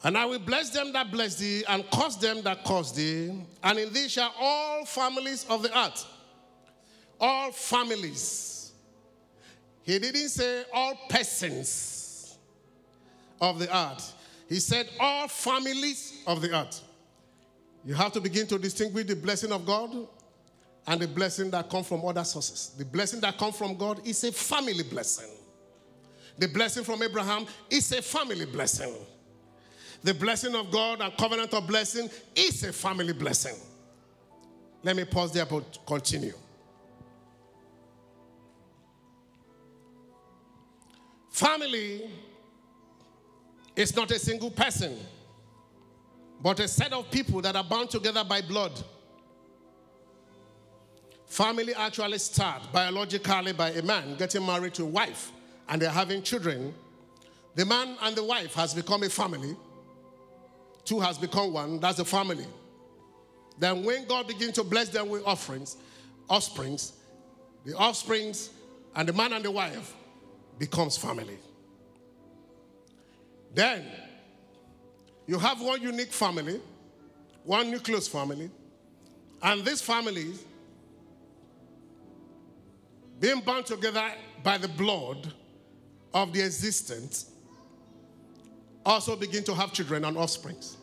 [0.04, 3.32] And I will bless them that bless thee, and curse them that curse thee.
[3.62, 6.06] And in thee shall all families of the earth,
[7.18, 8.72] all families.
[9.82, 12.36] He didn't say all persons
[13.40, 14.14] of the earth.
[14.46, 16.82] He said all families of the earth.
[17.82, 20.06] You have to begin to distinguish the blessing of God
[20.86, 22.74] and the blessing that come from other sources.
[22.76, 25.30] The blessing that come from God is a family blessing.
[26.38, 28.94] The blessing from Abraham is a family blessing.
[30.04, 33.56] The blessing of God and covenant of blessing is a family blessing.
[34.82, 36.34] Let me pause there but continue.
[41.30, 42.10] Family
[43.74, 44.98] is not a single person,
[46.42, 48.84] but a set of people that are bound together by blood.
[51.24, 55.32] Family actually start biologically by a man getting married to a wife
[55.66, 56.74] and they're having children.
[57.54, 59.56] The man and the wife has become a family
[60.84, 61.80] Two has become one.
[61.80, 62.46] That's the family.
[63.58, 65.76] Then when God begins to bless them with offerings,
[66.28, 66.92] offsprings,
[67.64, 68.50] the offsprings
[68.94, 69.94] and the man and the wife
[70.58, 71.38] becomes family.
[73.54, 73.84] Then
[75.26, 76.60] you have one unique family,
[77.44, 78.50] one nucleus family,
[79.42, 80.32] and this family
[83.20, 84.12] being bound together
[84.42, 85.32] by the blood
[86.12, 87.30] of the existence
[88.84, 90.76] also begin to have children and offsprings.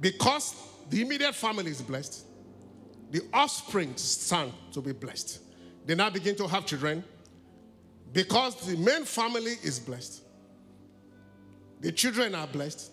[0.00, 0.54] Because
[0.88, 2.24] the immediate family is blessed,
[3.10, 5.40] the offspring stand to be blessed.
[5.84, 7.04] They now begin to have children
[8.12, 10.22] because the main family is blessed.
[11.80, 12.90] The children are blessed.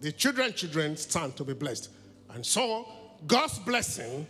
[0.00, 1.90] The children children stand to be blessed.
[2.30, 2.86] And so
[3.26, 4.26] God's blessing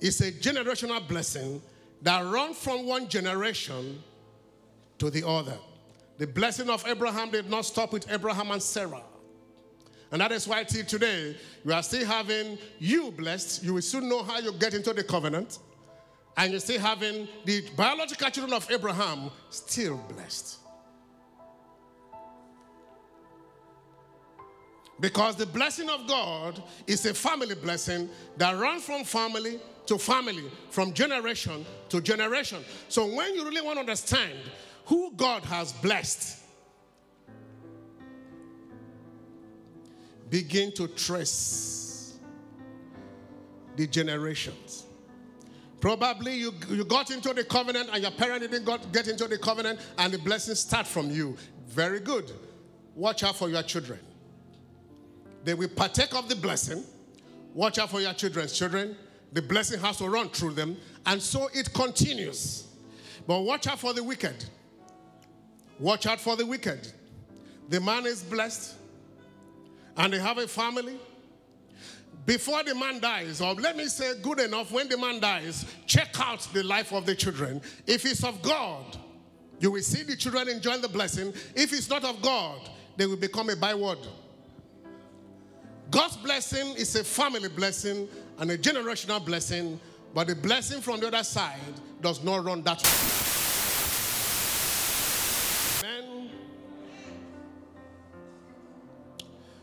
[0.00, 1.60] is a generational blessing
[2.02, 4.02] that runs from one generation
[4.98, 5.56] to the other.
[6.18, 9.02] The blessing of Abraham did not stop with Abraham and Sarah.
[10.10, 13.62] And that is why till today, you are still having you blessed.
[13.62, 15.58] You will soon know how you get into the covenant.
[16.36, 20.58] And you're still having the biological children of Abraham still blessed.
[25.00, 30.44] Because the blessing of God is a family blessing that runs from family to family,
[30.70, 32.64] from generation to generation.
[32.88, 34.38] So when you really want to understand
[34.88, 36.42] who God has blessed,
[40.30, 42.18] begin to trace
[43.76, 44.86] the generations.
[45.78, 49.36] Probably you, you got into the covenant and your parent didn't got, get into the
[49.36, 51.36] covenant and the blessings start from you.
[51.66, 52.32] Very good.
[52.94, 54.00] Watch out for your children.
[55.44, 56.82] They will partake of the blessing.
[57.52, 58.96] Watch out for your children's children.
[59.34, 60.78] The blessing has to run through them.
[61.04, 62.66] And so it continues.
[63.26, 64.46] But watch out for the wicked.
[65.78, 66.92] Watch out for the wicked.
[67.68, 68.74] The man is blessed
[69.96, 70.98] and they have a family.
[72.24, 76.08] Before the man dies, or let me say, good enough, when the man dies, check
[76.20, 77.62] out the life of the children.
[77.86, 78.98] If it's of God,
[79.60, 81.32] you will see the children enjoying the blessing.
[81.54, 83.98] If it's not of God, they will become a byword.
[85.90, 88.08] God's blessing is a family blessing
[88.38, 89.80] and a generational blessing,
[90.14, 91.58] but the blessing from the other side
[92.02, 93.37] does not run that way.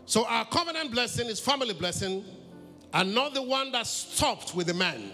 [0.05, 2.23] So our covenant blessing is family blessing
[2.93, 5.11] and not the one that stopped with the man.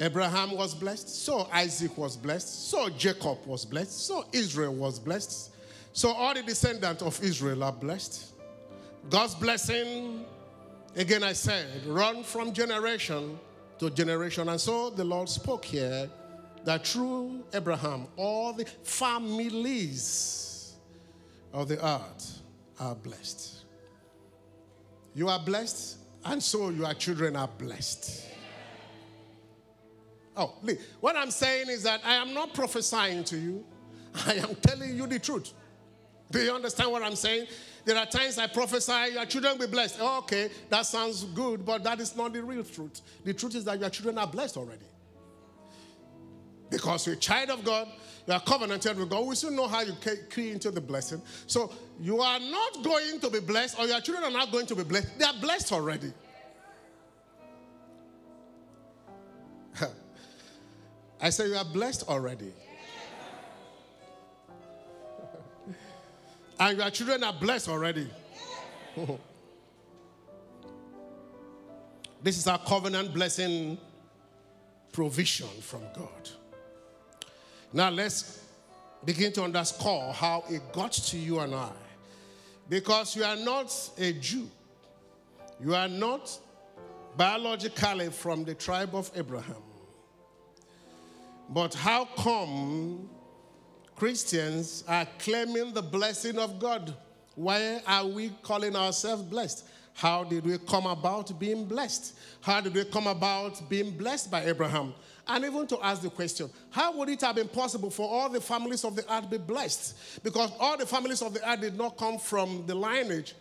[0.00, 5.52] Abraham was blessed, so Isaac was blessed, so Jacob was blessed, so Israel was blessed.
[5.92, 8.32] So all the descendants of Israel are blessed.
[9.10, 10.24] God's blessing,
[10.94, 13.38] again, I said, run from generation
[13.78, 14.48] to generation.
[14.48, 16.08] And so the Lord spoke here
[16.64, 20.74] that through Abraham, all the families
[21.52, 22.37] of the earth
[22.80, 23.64] are blessed.
[25.14, 28.26] You are blessed, and so your children are blessed.
[30.36, 30.54] Oh,
[31.00, 33.64] what I'm saying is that I am not prophesying to you,
[34.26, 35.52] I am telling you the truth.
[36.30, 37.46] Do you understand what I'm saying?
[37.84, 40.00] There are times I prophesy, your children will be blessed.
[40.00, 43.00] Okay, that sounds good, but that is not the real truth.
[43.24, 44.84] The truth is that your children are blessed already.
[46.70, 47.88] Because you're a child of God,
[48.26, 49.26] you are covenanted with God.
[49.26, 49.94] We still know how you
[50.28, 51.22] key into the blessing.
[51.46, 54.76] So you are not going to be blessed, or your children are not going to
[54.76, 55.18] be blessed.
[55.18, 56.12] They are blessed already.
[61.20, 62.52] I say you are blessed already.
[66.60, 68.10] And your children are blessed already.
[72.22, 73.78] this is our covenant blessing
[74.92, 76.30] provision from God.
[77.72, 78.42] Now let's
[79.04, 81.70] begin to underscore how it got to you and I.
[82.68, 84.48] Because you are not a Jew,
[85.62, 86.38] you are not
[87.16, 89.62] biologically from the tribe of Abraham.
[91.48, 93.08] But how come
[93.98, 96.94] Christians are claiming the blessing of God.
[97.34, 99.66] Why are we calling ourselves blessed?
[99.92, 102.14] How did we come about being blessed?
[102.40, 104.94] How did we come about being blessed by Abraham?
[105.28, 108.40] And even to ask the question, how would it have been possible for all the
[108.40, 110.22] families of the earth be blessed?
[110.24, 113.34] Because all the families of the earth did not come from the lineage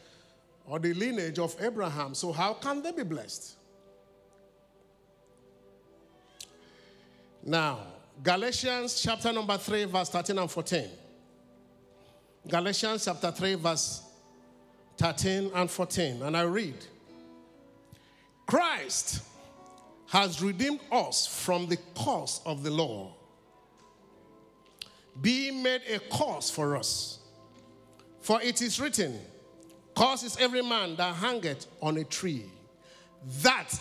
[0.66, 2.14] or the lineage of Abraham.
[2.14, 3.56] So, how can they be blessed?
[7.44, 7.80] Now,
[8.22, 10.90] Galatians chapter number 3, verse 13 and 14.
[12.50, 14.02] Galatians chapter 3, verse
[14.98, 16.24] 13 and 14.
[16.24, 16.76] And I read
[18.46, 19.22] Christ
[20.08, 23.12] has redeemed us from the curse of the law,
[25.22, 27.20] being made a curse for us.
[28.22, 29.20] For it is written,
[29.96, 32.46] Curse is every man that hangeth on a tree,
[33.42, 33.74] that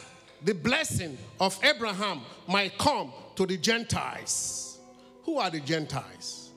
[0.42, 4.78] the blessing of Abraham might come to the Gentiles.
[5.24, 6.50] Who are the Gentiles?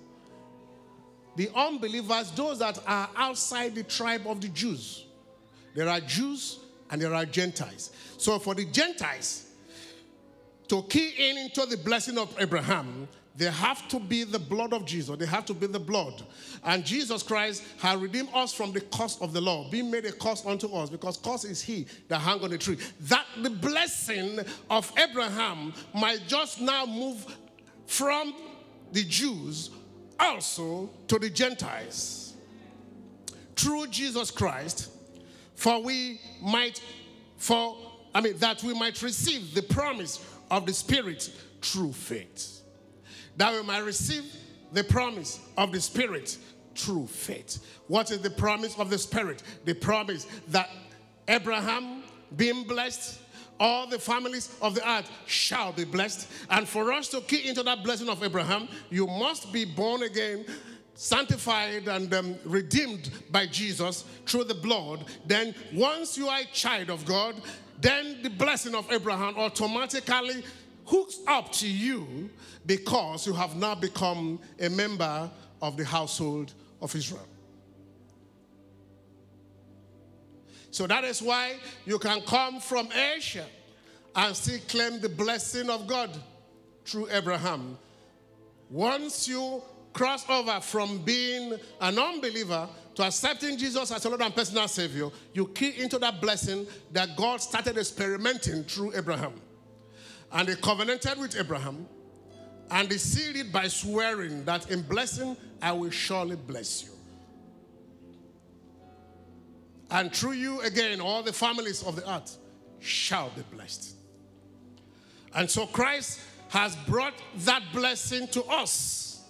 [1.35, 5.05] The unbelievers, those that are outside the tribe of the Jews.
[5.75, 6.59] There are Jews
[6.89, 7.91] and there are Gentiles.
[8.17, 9.48] So for the Gentiles
[10.69, 14.85] to key in into the blessing of Abraham, they have to be the blood of
[14.85, 15.15] Jesus.
[15.17, 16.21] They have to be the blood.
[16.63, 20.11] And Jesus Christ has redeemed us from the cost of the law, being made a
[20.11, 22.77] cost unto us, because cost is he that hung on the tree.
[23.01, 24.39] That the blessing
[24.69, 27.25] of Abraham might just now move
[27.85, 28.33] from
[28.91, 29.69] the Jews
[30.19, 32.33] also to the Gentiles.
[33.55, 34.91] Through Jesus Christ,
[35.55, 36.81] for we might,
[37.37, 37.77] for
[38.13, 41.31] I mean, that we might receive the promise of the Spirit
[41.61, 42.59] through faith
[43.39, 44.25] that we might receive
[44.73, 46.37] the promise of the Spirit
[46.75, 47.65] through faith.
[47.87, 49.41] What is the promise of the Spirit?
[49.63, 50.69] The promise that
[51.27, 52.03] Abraham,
[52.35, 53.21] being blessed,
[53.57, 56.29] all the families of the earth shall be blessed.
[56.49, 60.45] And for us to key into that blessing of Abraham, you must be born again,
[60.93, 65.05] sanctified, and um, redeemed by Jesus through the blood.
[65.25, 67.35] Then, once you are a child of God,
[67.79, 70.43] then the blessing of Abraham automatically
[70.85, 72.29] hooks up to you
[72.65, 75.29] because you have now become a member
[75.61, 77.25] of the household of Israel.
[80.71, 81.55] So that is why
[81.85, 83.45] you can come from Asia
[84.15, 86.15] and still claim the blessing of God
[86.85, 87.77] through Abraham.
[88.69, 89.61] Once you
[89.93, 92.67] cross over from being an unbeliever
[92.99, 97.15] to accepting Jesus as your Lord and personal Savior, you key into that blessing that
[97.15, 99.39] God started experimenting through Abraham.
[100.33, 101.87] And he covenanted with Abraham
[102.69, 106.89] and he sealed it by swearing that in blessing I will surely bless you.
[109.91, 112.37] And through you again, all the families of the earth
[112.81, 113.95] shall be blessed.
[115.33, 116.19] And so Christ
[116.49, 119.23] has brought that blessing to us,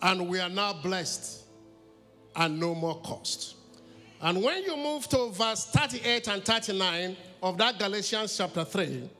[0.00, 1.41] and we are now blessed
[2.36, 3.56] and no more cost.
[4.20, 9.10] And when you move to verse 38 and 39 of that Galatians chapter 3,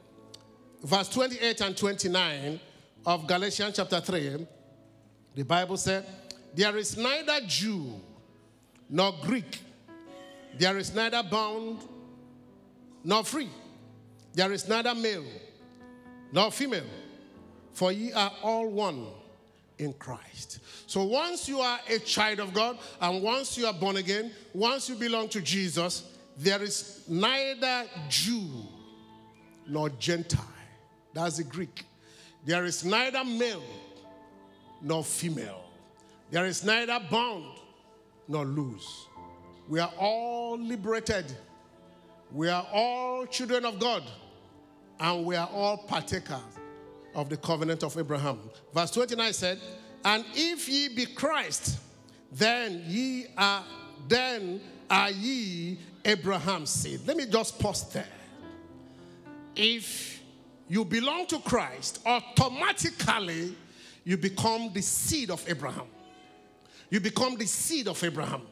[0.84, 2.60] verse 28 and 29
[3.04, 4.46] of Galatians chapter 3,
[5.34, 6.06] the Bible said,
[6.54, 8.00] There is neither Jew
[8.88, 9.60] nor Greek,
[10.58, 11.80] there is neither bound
[13.02, 13.48] nor free,
[14.34, 15.24] there is neither male
[16.30, 16.86] nor female,
[17.72, 19.06] for ye are all one
[19.78, 20.60] in Christ.
[20.92, 24.90] So once you are a child of God and once you are born again, once
[24.90, 26.04] you belong to Jesus,
[26.36, 28.46] there is neither Jew
[29.66, 30.44] nor Gentile.
[31.14, 31.86] That's the Greek.
[32.44, 33.62] There is neither male
[34.82, 35.64] nor female.
[36.30, 37.46] There is neither bound
[38.28, 39.06] nor loose.
[39.70, 41.32] We are all liberated.
[42.30, 44.02] We are all children of God.
[45.00, 46.36] And we are all partakers
[47.14, 48.40] of the covenant of Abraham.
[48.74, 49.58] Verse 29 said,
[50.04, 51.78] And if ye be Christ,
[52.32, 53.64] then ye are
[54.08, 57.00] then are ye Abraham's seed.
[57.06, 58.06] Let me just pause there.
[59.54, 60.20] If
[60.68, 63.54] you belong to Christ, automatically
[64.04, 65.86] you become the seed of Abraham.
[66.90, 68.42] You become the seed of Abraham.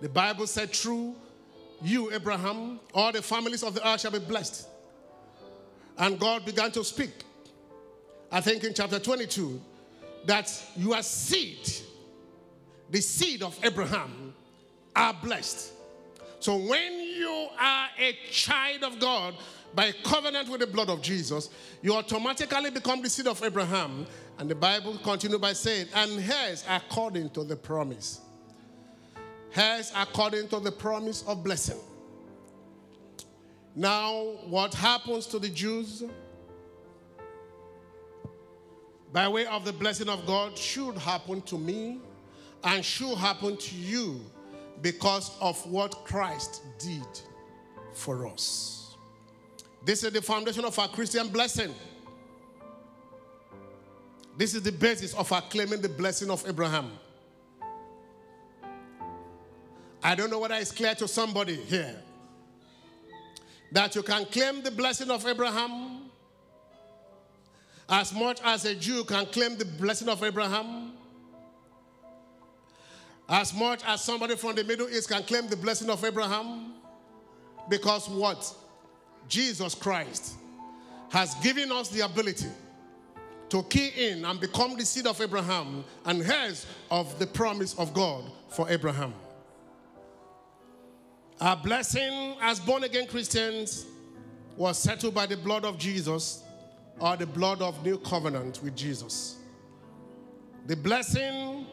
[0.00, 1.14] The Bible said, through
[1.82, 4.68] you, Abraham, all the families of the earth shall be blessed.
[5.96, 7.10] And God began to speak,
[8.30, 9.60] I think in chapter 22,
[10.26, 11.70] that your seed,
[12.90, 14.34] the seed of Abraham,
[14.94, 15.72] are blessed.
[16.40, 19.34] So when you are a child of God,
[19.74, 21.50] by covenant with the blood of Jesus,
[21.82, 24.06] you automatically become the seed of Abraham.
[24.38, 28.20] And the Bible continues by saying, and heirs according to the promise.
[29.54, 31.78] Heirs according to the promise of blessing.
[33.74, 36.02] Now, what happens to the Jews?
[39.12, 42.00] By way of the blessing of God, should happen to me
[42.64, 44.20] and should happen to you
[44.82, 47.06] because of what Christ did
[47.92, 48.96] for us.
[49.84, 51.74] This is the foundation of our Christian blessing.
[54.36, 56.90] This is the basis of our claiming the blessing of Abraham.
[60.02, 61.96] I don't know whether it's clear to somebody here
[63.72, 66.07] that you can claim the blessing of Abraham
[67.88, 70.92] as much as a Jew can claim the blessing of Abraham,
[73.28, 76.74] as much as somebody from the Middle East can claim the blessing of Abraham.
[77.68, 78.54] Because what?
[79.28, 80.34] Jesus Christ
[81.10, 82.48] has given us the ability
[83.50, 87.92] to key in and become the seed of Abraham and heirs of the promise of
[87.94, 89.14] God for Abraham.
[91.40, 93.86] Our blessing as born again Christians
[94.56, 96.42] was settled by the blood of Jesus
[97.00, 99.36] or the blood of new covenant with Jesus.
[100.66, 101.66] The blessing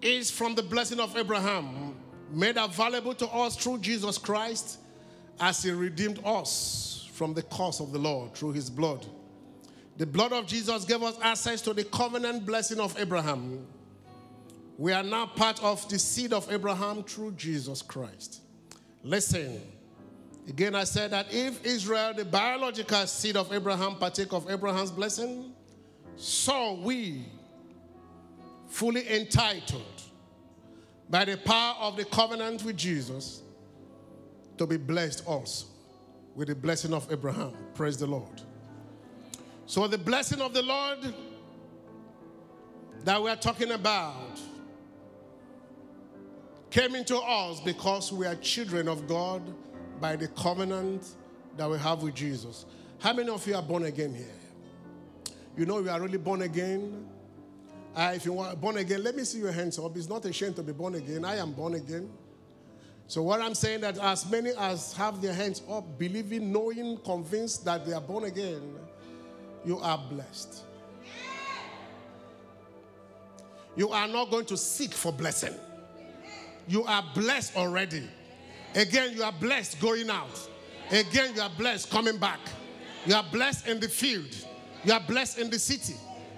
[0.00, 1.94] is from the blessing of Abraham,
[2.32, 4.78] made available to us through Jesus Christ
[5.40, 9.06] as he redeemed us from the curse of the Lord through his blood.
[9.98, 13.66] The blood of Jesus gave us access to the covenant blessing of Abraham.
[14.78, 18.40] We are now part of the seed of Abraham through Jesus Christ.
[19.02, 19.60] Listen,
[20.48, 25.52] again, I said that if Israel, the biological seed of Abraham, partake of Abraham's blessing,
[26.16, 27.24] so we,
[28.68, 30.02] fully entitled
[31.08, 33.42] by the power of the covenant with Jesus,
[34.58, 35.66] to be blessed also
[36.34, 37.52] with the blessing of Abraham.
[37.74, 38.42] Praise the Lord.
[39.66, 40.98] So, the blessing of the Lord
[43.04, 44.40] that we are talking about
[46.70, 49.42] came into us because we are children of God
[50.02, 51.14] by the covenant
[51.56, 52.66] that we have with Jesus.
[52.98, 54.26] How many of you are born again here?
[55.56, 57.06] You know you are really born again.
[57.94, 59.96] Uh, if you are born again, let me see your hands up.
[59.96, 61.24] It's not a shame to be born again.
[61.24, 62.10] I am born again.
[63.06, 67.64] So what I'm saying that as many as have their hands up, believing, knowing, convinced
[67.66, 68.74] that they are born again,
[69.64, 70.64] you are blessed.
[73.76, 75.54] You are not going to seek for blessing.
[76.66, 78.08] You are blessed already.
[78.74, 80.48] Again, you are blessed going out.
[80.90, 82.40] Again, you are blessed coming back.
[83.06, 84.34] You are blessed in the field.
[84.84, 85.94] You are blessed in the city.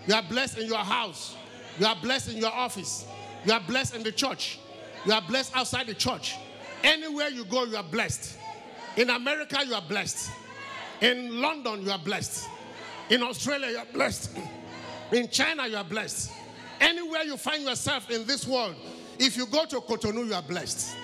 [0.06, 1.36] You are blessed in your house.
[1.78, 3.06] You are blessed in your office.
[3.44, 4.58] You are blessed in the church.
[5.04, 6.34] You are blessed outside the church.
[6.82, 8.38] Anywhere you go, you are blessed.
[8.96, 10.30] In America, you are blessed.
[11.00, 12.48] In London, you are blessed.
[13.10, 14.38] In Australia, you are blessed.
[15.12, 16.32] In China, you are blessed.
[16.80, 18.74] Anywhere you find yourself in this world,
[19.18, 20.96] if you go to Cotonou, you are blessed.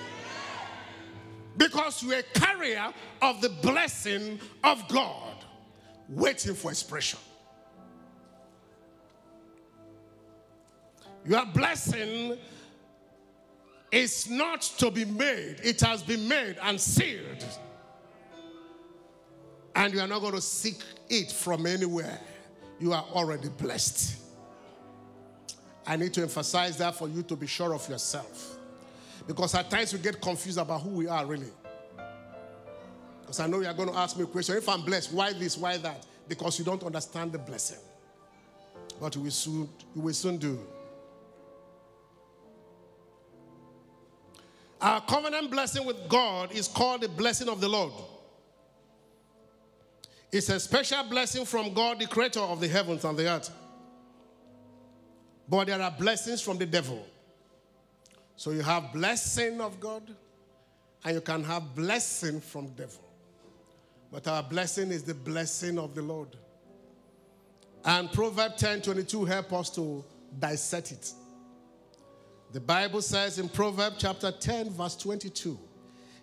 [1.57, 5.35] Because you're a carrier of the blessing of God,
[6.09, 7.19] waiting for expression.
[11.25, 12.37] Your blessing
[13.91, 17.45] is not to be made, it has been made and sealed.
[19.75, 20.79] And you are not going to seek
[21.09, 22.19] it from anywhere.
[22.79, 24.17] You are already blessed.
[25.85, 28.57] I need to emphasize that for you to be sure of yourself.
[29.27, 31.51] Because at times we get confused about who we are really.
[33.21, 35.33] Because I know you are going to ask me a question if I'm blessed, why
[35.33, 36.05] this, why that?
[36.27, 37.79] Because you don't understand the blessing.
[38.99, 40.59] But you will soon, you will soon do.
[44.81, 47.93] Our covenant blessing with God is called the blessing of the Lord.
[50.31, 53.49] It's a special blessing from God, the creator of the heavens and the earth.
[55.47, 57.05] But there are blessings from the devil.
[58.41, 60.01] So you have blessing of God,
[61.03, 63.03] and you can have blessing from devil.
[64.11, 66.29] But our blessing is the blessing of the Lord.
[67.85, 70.03] And Proverb 10 22 help us to
[70.39, 71.13] dissect it.
[72.51, 75.59] The Bible says in Proverbs chapter 10, verse 22,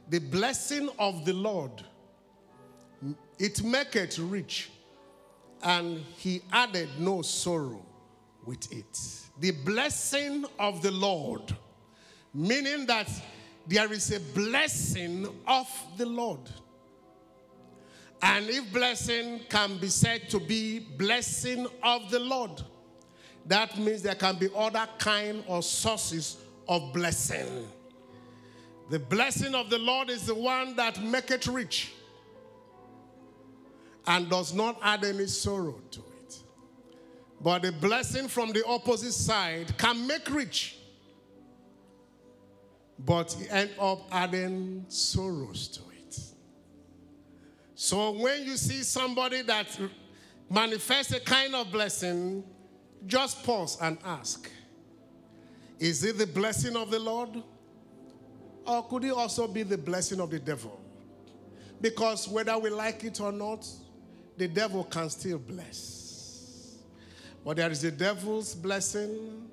[0.09, 1.85] the blessing of the Lord,
[3.39, 4.71] it maketh rich,
[5.63, 7.87] and he added no sorrow
[8.45, 8.99] with it.
[9.39, 11.55] The blessing of the Lord,
[12.39, 13.11] meaning that
[13.67, 16.39] there is a blessing of the Lord.
[18.23, 22.63] And if blessing can be said to be blessing of the Lord,
[23.47, 27.67] that means there can be other kind or sources of blessing.
[28.91, 31.93] The blessing of the Lord is the one that maketh rich
[34.07, 36.39] and does not add any sorrow to it.
[37.41, 40.78] But the blessing from the opposite side can make rich,
[42.99, 46.19] but he end up adding sorrows to it.
[47.75, 49.79] So when you see somebody that
[50.51, 52.43] manifests a kind of blessing,
[53.07, 54.51] just pause and ask
[55.79, 57.43] Is it the blessing of the Lord?
[58.67, 60.81] Or could it also be the blessing of the devil?
[61.81, 63.67] Because whether we like it or not,
[64.37, 66.77] the devil can still bless.
[67.45, 69.48] But there is the devil's blessing.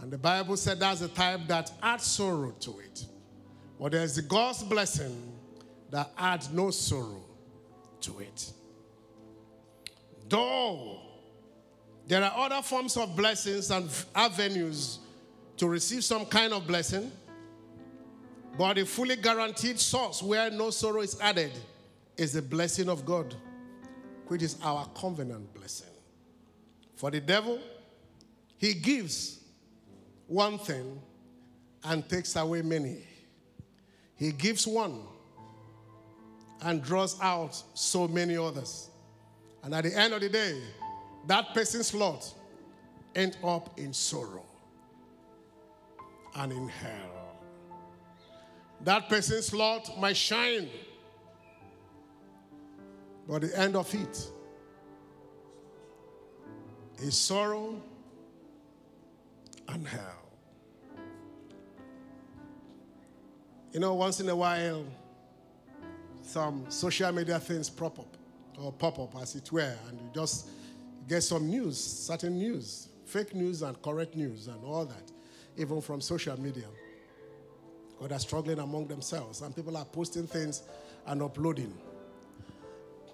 [0.00, 3.04] And the Bible said that's the type that adds sorrow to it.
[3.78, 5.32] But there's the God's blessing
[5.90, 7.22] that adds no sorrow
[8.02, 8.50] to it.
[10.28, 11.00] Though
[12.06, 15.00] there are other forms of blessings and avenues
[15.58, 17.12] to receive some kind of blessing,
[18.56, 21.52] but a fully guaranteed source where no sorrow is added
[22.16, 23.34] is the blessing of God,
[24.28, 25.88] which is our covenant blessing.
[26.96, 27.58] For the devil,
[28.56, 29.39] he gives
[30.30, 31.02] one thing
[31.82, 32.98] and takes away many.
[34.14, 35.02] He gives one
[36.62, 38.90] and draws out so many others.
[39.64, 40.60] And at the end of the day,
[41.26, 42.32] that person's lot
[43.16, 44.46] end up in sorrow
[46.36, 47.36] and in hell.
[48.82, 50.68] That person's lot might shine,
[53.28, 54.30] but the end of it
[56.98, 57.82] is sorrow
[59.72, 60.30] and hell.
[63.72, 64.84] You know, once in a while,
[66.22, 68.16] some social media things pop up
[68.60, 70.48] or pop up as it were, and you just
[71.08, 75.10] get some news, certain news, fake news and correct news and all that,
[75.56, 76.66] even from social media.
[78.00, 80.62] Or they're struggling among themselves, and people are posting things
[81.06, 81.72] and uploading.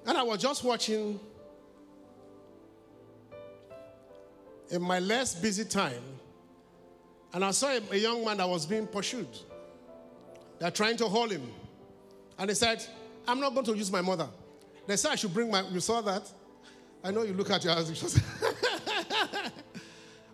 [0.07, 1.19] And I was just watching
[4.71, 6.03] in my less busy time,
[7.33, 9.29] and I saw a, young man that was being pursued.
[10.59, 11.43] They're trying to hold him.
[12.39, 12.85] And he said,
[13.27, 14.29] I'm not going to use my mother.
[14.87, 16.31] They said I should bring my, you saw that?
[17.03, 18.22] I know you look at your husband.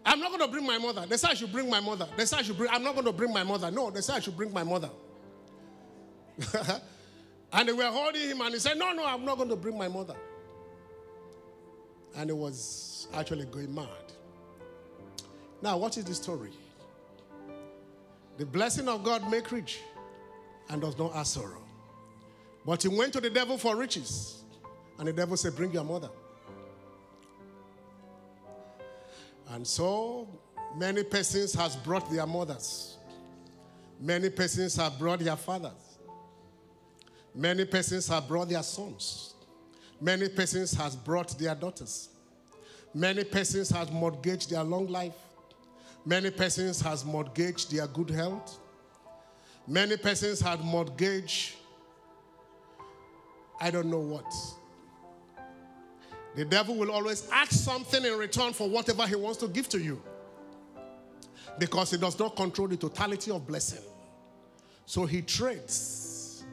[0.04, 1.06] I'm not going to bring my mother.
[1.06, 2.06] They said I should bring my mother.
[2.16, 3.70] They said I should bring, I'm not going to bring my mother.
[3.70, 4.90] No, they said I should bring my mother.
[7.52, 9.76] and they were holding him and he said, No, no, I'm not going to bring
[9.78, 10.16] my mother.
[12.16, 13.86] And he was actually going mad.
[15.62, 16.50] Now, what is the story?
[18.38, 19.80] The blessing of God make rich
[20.68, 21.62] and does not add sorrow.
[22.64, 24.42] But he went to the devil for riches.
[24.98, 26.10] And the devil said, Bring your mother.
[29.50, 30.28] And so
[30.76, 32.96] many persons has brought their mothers.
[34.00, 35.98] Many persons have brought their fathers.
[37.34, 39.34] Many persons have brought their sons.
[40.00, 42.08] Many persons has brought their daughters.
[42.94, 45.14] Many persons has mortgaged their long life.
[46.04, 48.58] Many persons has mortgaged their good health.
[49.66, 51.54] Many persons had mortgaged
[53.62, 54.26] I don't know what.
[56.34, 59.78] The devil will always ask something in return for whatever he wants to give to
[59.78, 60.02] you
[61.60, 63.82] because he does not control the totality of blessing.
[64.84, 66.44] So he trades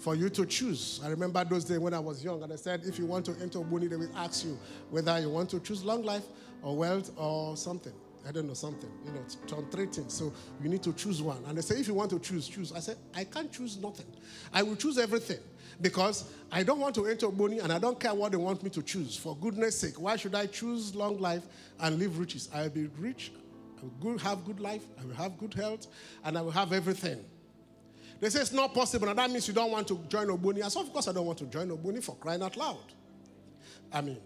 [0.00, 1.00] for you to choose.
[1.02, 3.36] I remember those days when I was young and I said, if you want to
[3.40, 4.58] enter Buni, they will ask you
[4.90, 6.24] whether you want to choose long life
[6.62, 7.94] or wealth or something.
[8.28, 8.90] I don't know, something.
[9.04, 10.12] You know, turn three things.
[10.12, 11.42] So you need to choose one.
[11.46, 12.72] And they say, if you want to choose, choose.
[12.72, 14.06] I said, I can't choose nothing.
[14.52, 15.38] I will choose everything
[15.80, 18.70] because I don't want to enter Boni and I don't care what they want me
[18.70, 19.16] to choose.
[19.16, 21.42] For goodness sake, why should I choose long life
[21.80, 22.48] and live riches?
[22.52, 23.32] I will be rich,
[23.82, 25.86] I will have good life, I will have good health,
[26.24, 27.24] and I will have everything.
[28.20, 30.62] They say it's not possible, and that means you don't want to join Ogboni.
[30.62, 32.92] I said, of course I don't want to join Ogboni for crying out loud.
[33.92, 34.18] I mean,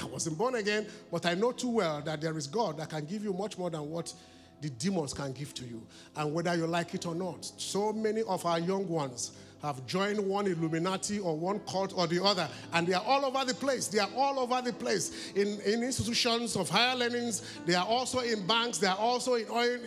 [0.00, 3.04] I wasn't born again, but I know too well that there is God that can
[3.04, 4.12] give you much more than what
[4.60, 5.86] the demons can give to you,
[6.16, 7.44] and whether you like it or not.
[7.58, 12.22] So many of our young ones have joined one Illuminati or one cult or the
[12.22, 13.88] other, and they are all over the place.
[13.88, 17.58] They are all over the place in, in institutions of higher learnings.
[17.66, 18.78] They are also in banks.
[18.78, 19.78] They are also in oil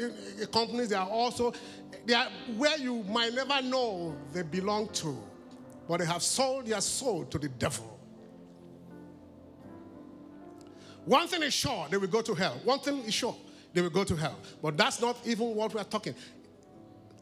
[0.51, 0.89] companies.
[0.89, 1.53] They are also
[2.05, 5.17] they are where you might never know they belong to,
[5.87, 7.96] but they have sold their soul to the devil.
[11.07, 12.59] One thing is sure, they will go to hell.
[12.63, 13.35] One thing is sure,
[13.73, 14.35] they will go to hell.
[14.61, 16.13] But that's not even what we are talking.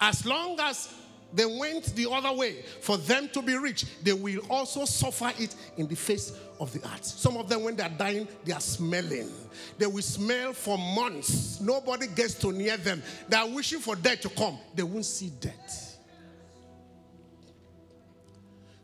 [0.02, 0.90] As long as
[1.34, 2.62] they went the other way.
[2.82, 6.80] For them to be rich, they will also suffer it in the face of the
[6.88, 7.04] earth.
[7.04, 9.30] Some of them, when they're dying, they are smelling.
[9.78, 11.60] They will smell for months.
[11.60, 13.04] Nobody gets to near them.
[13.28, 14.58] They are wishing for death to come.
[14.74, 15.85] They won't see death.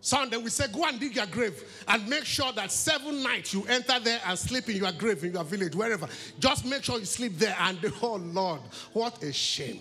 [0.01, 3.63] Sunday, we say, go and dig your grave and make sure that seven nights you
[3.69, 6.07] enter there and sleep in your grave, in your village, wherever.
[6.39, 7.55] Just make sure you sleep there.
[7.59, 8.61] And oh Lord,
[8.93, 9.79] what a shame.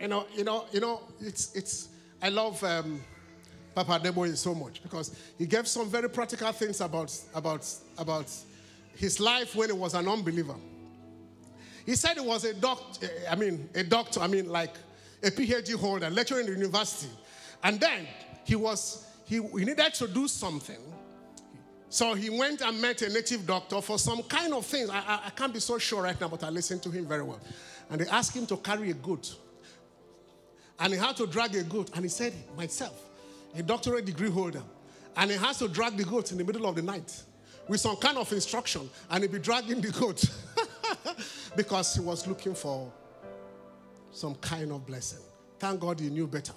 [0.01, 1.89] you know, you know, you know, it's it's
[2.23, 3.03] I love um,
[3.75, 7.69] Papa Adeboye so much because he gave some very practical things about about
[7.99, 8.33] about
[8.95, 10.55] his life when he was an unbeliever.
[11.87, 14.75] He said he was a doctor, eh, I mean, a doctor, I mean, like
[15.23, 17.13] a PhD holder, lecturer in the university.
[17.63, 18.07] And then
[18.45, 20.81] he was, he, he needed to do something.
[21.89, 24.91] So he went and met a native doctor for some kind of things.
[24.91, 27.23] I, I, I, can't be so sure right now, but I listened to him very
[27.23, 27.41] well.
[27.89, 29.37] And they asked him to carry a goat.
[30.81, 31.91] And he had to drag a goat.
[31.95, 33.01] And he said, myself,
[33.57, 34.63] a doctorate degree holder.
[35.17, 37.23] And he has to drag the goat in the middle of the night
[37.69, 38.91] with some kind of instruction.
[39.09, 40.25] And he'd be dragging the goat
[41.57, 42.93] because he was looking for
[44.13, 45.21] some kind of blessing.
[45.59, 46.53] Thank God he knew better.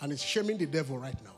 [0.00, 1.34] And he's shaming the devil right now.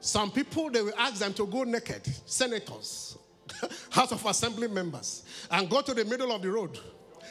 [0.00, 3.16] Some people, they will ask them to go naked, senators,
[3.90, 6.78] House of Assembly members, and go to the middle of the road,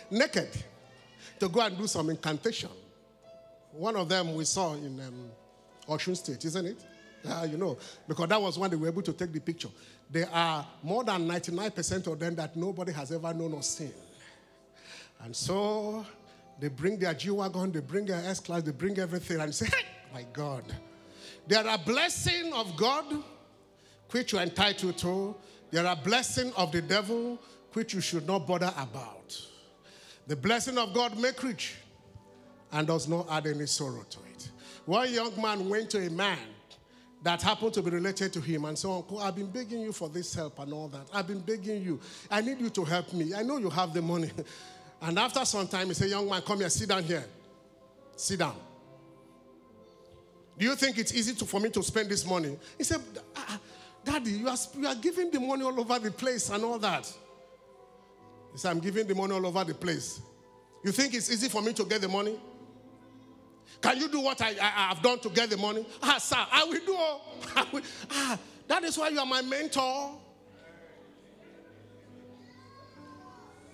[0.09, 0.49] naked,
[1.39, 2.69] to go and do some incantation.
[3.71, 6.83] One of them we saw in um, State, isn't it?
[7.27, 9.69] Uh, you know, because that was when they were able to take the picture.
[10.09, 13.93] There are more than 99% of them that nobody has ever known or seen.
[15.23, 16.05] And so
[16.59, 19.65] they bring their G Wagon, they bring their S Class, they bring everything, and say,
[19.67, 20.63] hey, my God.
[21.47, 23.05] There are blessings of God
[24.11, 25.35] which you are entitled to.
[25.71, 27.39] There are blessings of the devil
[27.73, 29.41] which you should not bother about.
[30.27, 31.75] The blessing of God make rich
[32.71, 34.51] and does not add any sorrow to it.
[34.85, 36.37] One young man went to a man
[37.23, 40.09] that happened to be related to him and said, Uncle, I've been begging you for
[40.09, 41.07] this help and all that.
[41.13, 41.99] I've been begging you.
[42.29, 43.33] I need you to help me.
[43.33, 44.29] I know you have the money.
[45.03, 47.25] and after some time, he said, Young man, come here, sit down here.
[48.15, 48.55] Sit down.
[50.57, 52.57] Do you think it's easy to, for me to spend this money?
[52.77, 53.01] He said,
[53.35, 53.59] ah, ah,
[54.05, 57.11] Daddy, you are, you are giving the money all over the place and all that.
[58.51, 60.21] He said, I'm giving the money all over the place.
[60.83, 62.39] You think it's easy for me to get the money?
[63.81, 65.85] Can you do what I, I, have done to get the money?
[66.01, 66.95] Ah, sir, I will do.
[67.55, 67.81] I will.
[68.11, 70.11] Ah, that is why you are my mentor.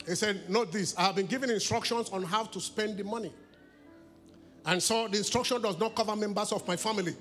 [0.10, 3.32] He said, Note this I have been given instructions on how to spend the money.
[4.66, 7.16] And so the instruction does not cover members of my family.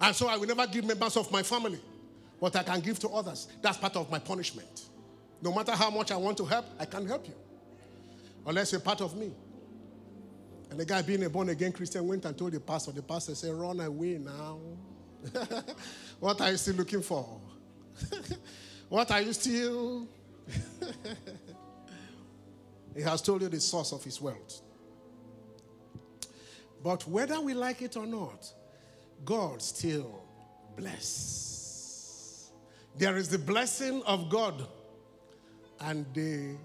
[0.00, 1.80] And so I will never give members of my family
[2.38, 3.48] what I can give to others.
[3.60, 4.86] That's part of my punishment.
[5.42, 7.34] No matter how much I want to help, I can't help you
[8.46, 9.32] unless you're part of me.
[10.70, 12.92] And the guy, being a born again Christian, went and told the pastor.
[12.92, 14.58] The pastor said, Run away now.
[16.20, 17.40] what are you still looking for?
[18.88, 20.06] what are you still?
[22.94, 24.60] he has told you the source of his wealth.
[26.82, 28.52] But whether we like it or not,
[29.24, 30.22] God still
[30.76, 32.50] bless.
[32.98, 34.66] There is the blessing of God,
[35.80, 36.56] and the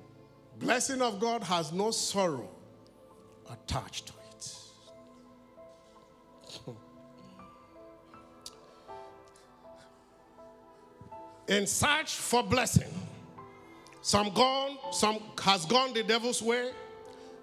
[0.60, 2.50] blessing of God has no sorrow
[3.50, 4.56] attached to it.
[11.56, 12.94] In search for blessing,
[14.08, 16.72] some gone, some has gone the devil's way.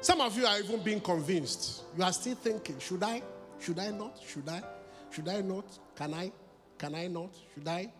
[0.01, 1.83] Some of you are even being convinced.
[1.95, 3.21] You are still thinking, should I?
[3.61, 4.19] Should I not?
[4.27, 4.62] Should I?
[5.11, 5.67] Should I not?
[5.95, 6.33] Can I?
[6.79, 7.35] Can I not?
[7.53, 7.93] Should I?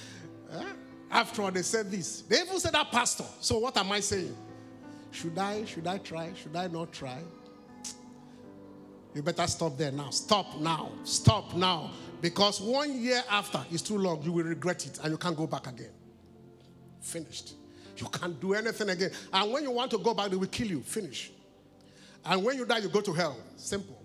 [1.10, 2.22] After all, they said this.
[2.22, 3.24] They even said that pastor.
[3.38, 4.34] So what am I saying?
[5.10, 5.66] Should I?
[5.66, 6.32] Should I try?
[6.42, 7.18] Should I not try?
[9.14, 10.08] You better stop there now.
[10.08, 10.92] Stop now.
[11.04, 11.90] Stop now.
[12.22, 15.46] Because one year after is too long, you will regret it and you can't go
[15.46, 15.90] back again.
[17.00, 17.54] Finished.
[17.96, 19.10] You can't do anything again.
[19.32, 20.80] And when you want to go back, they will kill you.
[20.80, 21.32] Finish.
[22.24, 23.36] And when you die, you go to hell.
[23.56, 24.00] Simple.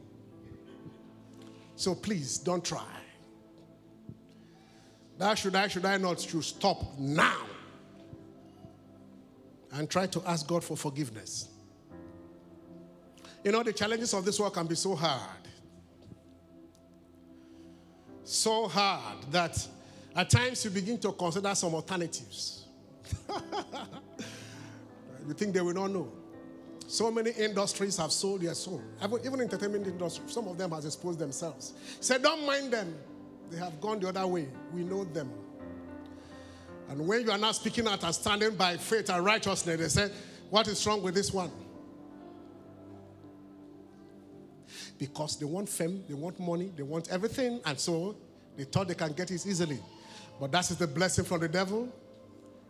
[1.75, 2.85] So please don't try.
[5.17, 7.45] That should I, should I not, should stop now
[9.73, 11.49] and try to ask God for forgiveness.
[13.43, 15.47] You know, the challenges of this world can be so hard.
[18.23, 19.67] So hard that
[20.15, 22.62] at times you begin to consider some alternatives.
[25.27, 26.11] you think they will not know.
[26.87, 28.81] So many industries have sold their soul.
[29.25, 31.73] Even entertainment industry, some of them has exposed themselves.
[31.99, 32.93] Say, don't mind them.
[33.49, 34.47] They have gone the other way.
[34.73, 35.31] We know them.
[36.89, 40.13] And when you are not speaking out and standing by faith and righteousness, they say,
[40.49, 41.49] What is wrong with this one?
[44.99, 48.15] Because they want fame, they want money, they want everything, and so
[48.55, 49.79] they thought they can get it easily.
[50.39, 51.89] But that is the blessing from the devil.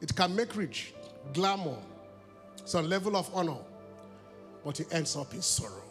[0.04, 0.94] It can make rich,
[1.34, 1.78] glamour,
[2.66, 3.56] some level of honor,
[4.66, 5.82] but it ends up in sorrow.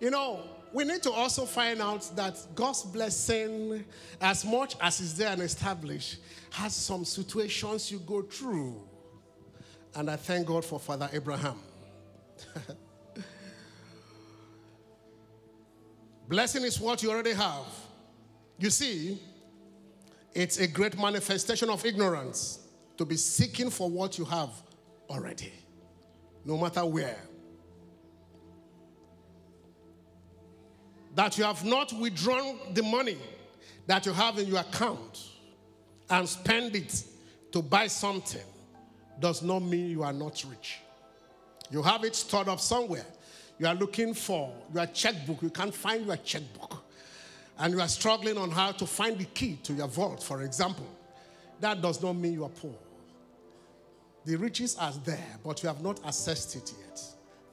[0.00, 3.84] You know, we need to also find out that God's blessing,
[4.20, 6.18] as much as is there and established,
[6.50, 8.80] has some situations you go through.
[9.96, 11.58] And I thank God for Father Abraham.
[16.28, 17.66] blessing is what you already have.
[18.60, 19.18] You see,
[20.34, 22.59] it's a great manifestation of ignorance
[23.00, 24.50] to be seeking for what you have
[25.08, 25.54] already,
[26.44, 27.16] no matter where.
[31.14, 33.16] that you have not withdrawn the money
[33.86, 35.28] that you have in your account
[36.10, 37.02] and spend it
[37.50, 38.44] to buy something
[39.18, 40.78] does not mean you are not rich.
[41.70, 43.06] You have it stored up somewhere.
[43.58, 45.40] You are looking for your checkbook.
[45.40, 46.84] You can't find your checkbook.
[47.58, 50.86] And you are struggling on how to find the key to your vault, for example.
[51.60, 52.74] That does not mean you are poor.
[54.30, 57.02] The riches are there, but you have not assessed it yet.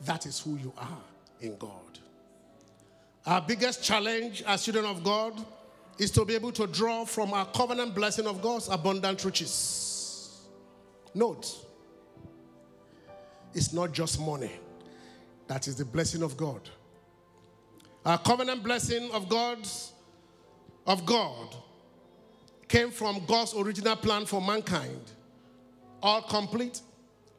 [0.05, 1.01] That is who you are
[1.41, 1.97] in God.
[3.25, 5.43] Our biggest challenge as children of God
[5.97, 10.45] is to be able to draw from our covenant blessing of God's abundant riches.
[11.15, 11.51] Note,
[13.55, 14.51] it's not just money
[15.47, 16.61] that is the blessing of God.
[18.05, 19.67] Our covenant blessing of God,
[20.85, 21.55] of God,
[22.67, 25.13] came from God's original plan for mankind.
[26.01, 26.81] All complete,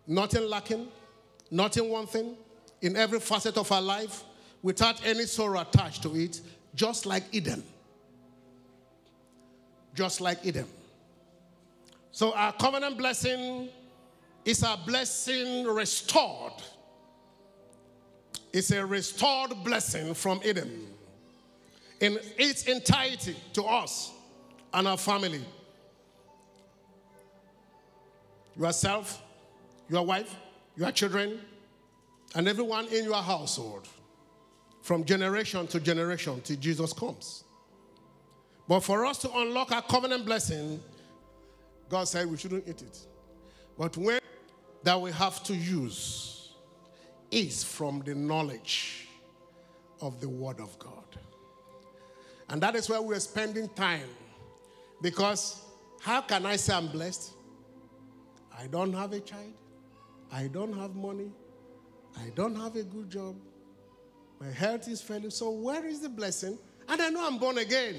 [0.06, 0.88] nothing lacking,
[1.50, 2.36] nothing wanting,
[2.80, 4.24] in every facet of our life,
[4.62, 6.40] without any sorrow attached to it,
[6.74, 7.62] just like Eden.
[9.94, 10.66] Just like Eden.
[12.12, 13.68] So our covenant blessing
[14.44, 16.52] is a blessing restored.
[18.52, 20.88] It's a restored blessing from Eden
[22.00, 24.12] in its entirety to us
[24.72, 25.44] and our family.
[28.58, 29.22] Yourself,
[29.88, 30.34] your wife,
[30.76, 31.40] your children,
[32.34, 33.88] and everyone in your household
[34.82, 37.44] from generation to generation till Jesus comes.
[38.66, 40.80] But for us to unlock our covenant blessing,
[41.88, 42.98] God said we shouldn't eat it.
[43.78, 44.20] But when
[44.82, 46.52] that we have to use
[47.30, 49.08] is from the knowledge
[50.00, 51.04] of the Word of God.
[52.48, 54.08] And that is where we're spending time.
[55.02, 55.60] Because
[56.00, 57.32] how can I say I'm blessed?
[58.58, 59.52] I don't have a child.
[60.32, 61.30] I don't have money.
[62.18, 63.36] I don't have a good job.
[64.40, 65.30] My health is failing.
[65.30, 66.58] So where is the blessing?
[66.88, 67.96] And I know I'm born again.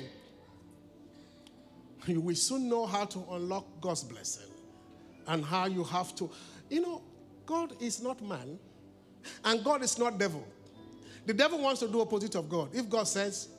[2.06, 4.50] You will soon know how to unlock God's blessing
[5.28, 6.30] and how you have to.
[6.70, 7.02] You know,
[7.46, 8.60] God is not man,
[9.44, 10.46] and God is not devil.
[11.26, 12.70] The devil wants to do opposite of God.
[12.74, 13.50] If God says,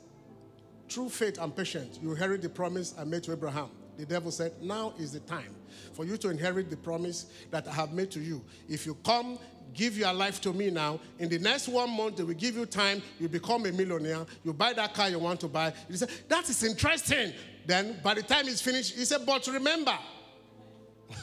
[0.89, 3.69] through faith and patience, you inherit the promise I made to Abraham.
[3.97, 5.55] The devil said, Now is the time
[5.93, 8.41] for you to inherit the promise that I have made to you.
[8.67, 9.37] If you come,
[9.73, 10.99] give your life to me now.
[11.19, 13.01] In the next one month, they will give you time.
[13.19, 14.25] You become a millionaire.
[14.43, 15.73] You buy that car you want to buy.
[15.89, 17.33] He said, That is interesting.
[17.65, 19.97] Then by the time it's finished, he said, But remember.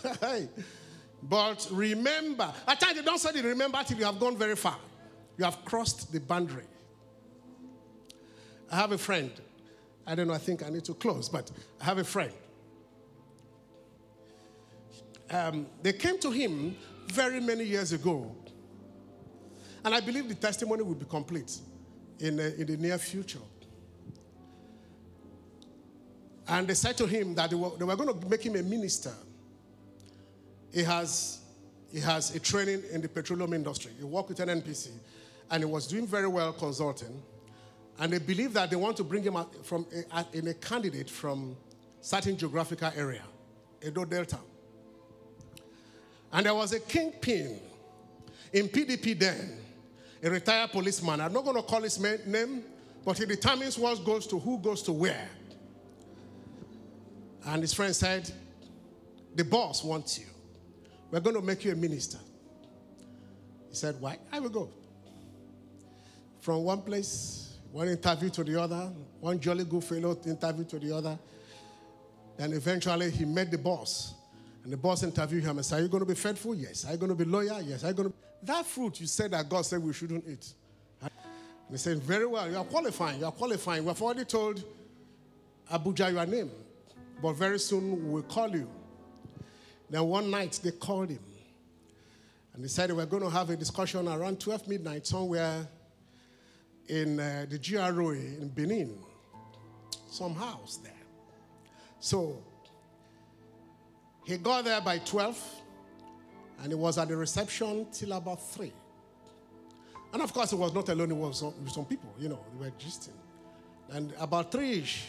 [1.22, 2.52] but remember.
[2.66, 4.76] At times you don't say remember till you have gone very far.
[5.36, 6.64] You have crossed the boundary.
[8.70, 9.30] I have a friend.
[10.06, 11.50] I don't know, I think I need to close, but
[11.80, 12.32] I have a friend.
[15.30, 16.76] Um, they came to him
[17.08, 18.34] very many years ago.
[19.84, 21.58] And I believe the testimony will be complete
[22.18, 23.38] in, uh, in the near future.
[26.48, 28.62] And they said to him that they were, they were going to make him a
[28.62, 29.12] minister.
[30.72, 31.40] He has,
[31.92, 33.92] he has a training in the petroleum industry.
[33.98, 34.90] He worked with NNPC
[35.50, 37.22] and he was doing very well consulting.
[37.98, 41.56] And they believe that they want to bring him from a, in a candidate from
[42.00, 43.24] certain geographical area,
[43.84, 44.38] Edo Delta.
[46.32, 47.58] And there was a kingpin
[48.52, 49.58] in PDP then,
[50.22, 51.20] a retired policeman.
[51.20, 52.62] I'm not going to call his name,
[53.04, 55.28] but he determines what goes to who goes to where.
[57.46, 58.30] And his friend said,
[59.34, 60.26] The boss wants you.
[61.10, 62.18] We're going to make you a minister.
[63.70, 64.18] He said, Why?
[64.30, 64.70] I will go.
[66.40, 70.94] From one place, one interview to the other, one jolly good fellow interview to the
[70.94, 71.18] other.
[72.38, 74.14] And eventually he met the boss.
[74.64, 76.54] And the boss interviewed him and said, Are you going to be faithful?
[76.54, 76.84] Yes.
[76.84, 77.62] Are you going to be loyal?
[77.62, 77.84] Yes.
[77.84, 80.52] Are you going to That fruit you said that God said we shouldn't eat.
[81.00, 81.10] And
[81.70, 82.50] he said, Very well.
[82.50, 83.20] You are qualifying.
[83.20, 83.84] You are qualifying.
[83.84, 84.62] We have already told
[85.70, 86.50] Abuja your name.
[87.22, 88.68] But very soon we will call you.
[89.90, 91.20] Then one night they called him.
[92.54, 95.66] And they said were going to have a discussion around 12 midnight somewhere
[96.88, 98.98] in uh, the GRA in Benin,
[100.10, 100.92] some house there.
[102.00, 102.42] So
[104.28, 105.42] he got there by 12
[106.62, 108.70] and he was at the reception till about 3.
[110.12, 112.66] And of course, he was not alone, he was with some people, you know, they
[112.66, 113.16] were gisting.
[113.88, 115.06] And about 3 ish,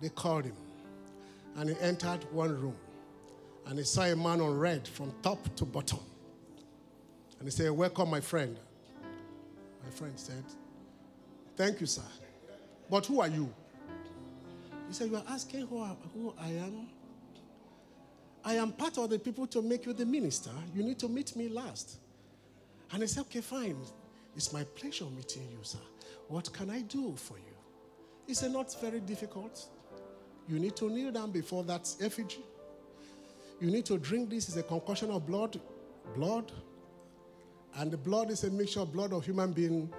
[0.00, 0.54] they called him.
[1.56, 2.76] And he entered one room.
[3.66, 5.98] And he saw a man on red from top to bottom.
[7.40, 8.56] And he said, Welcome, my friend.
[9.84, 10.44] My friend said,
[11.56, 12.02] Thank you, sir.
[12.88, 13.52] But who are you?
[14.86, 16.88] He said, You are asking who I, who I am?
[18.48, 20.48] I am part of the people to make you the minister.
[20.74, 21.98] You need to meet me last.
[22.90, 23.76] And I said, Okay, fine.
[24.34, 25.78] It's my pleasure meeting you, sir.
[26.28, 27.54] What can I do for you?
[28.26, 29.68] He said, Not very difficult.
[30.48, 32.40] You need to kneel down before that effigy.
[33.60, 34.48] You need to drink this.
[34.48, 35.60] It's a concoction of blood.
[36.16, 36.50] Blood.
[37.76, 39.92] And the blood is a mixture of blood of human being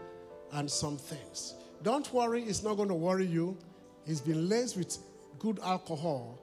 [0.54, 1.54] and some things.
[1.84, 3.56] Don't worry, it's not going to worry you.
[4.08, 4.98] It's been laced with
[5.38, 6.40] good alcohol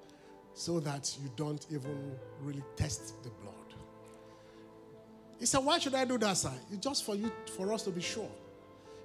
[0.56, 3.52] so that you don't even really test the blood.
[5.38, 6.50] He said, Why should I do that, sir?
[6.72, 8.30] It's just for you, for us to be sure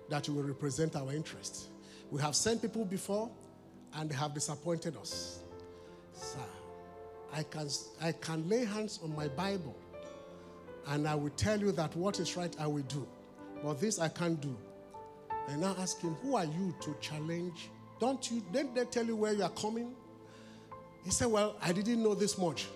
[0.09, 1.67] that you will represent our interest.
[2.09, 3.29] We have sent people before
[3.95, 5.39] and they have disappointed us.
[6.13, 6.39] Sir,
[7.33, 7.67] I can,
[8.01, 9.75] I can lay hands on my Bible
[10.87, 13.05] and I will tell you that what is right I will do.
[13.61, 14.57] But this I can't do.
[15.49, 17.69] And I ask him, Who are you to challenge?
[17.99, 19.93] Don't you, didn't they tell you where you are coming?
[21.03, 22.67] He said, Well, I didn't know this much.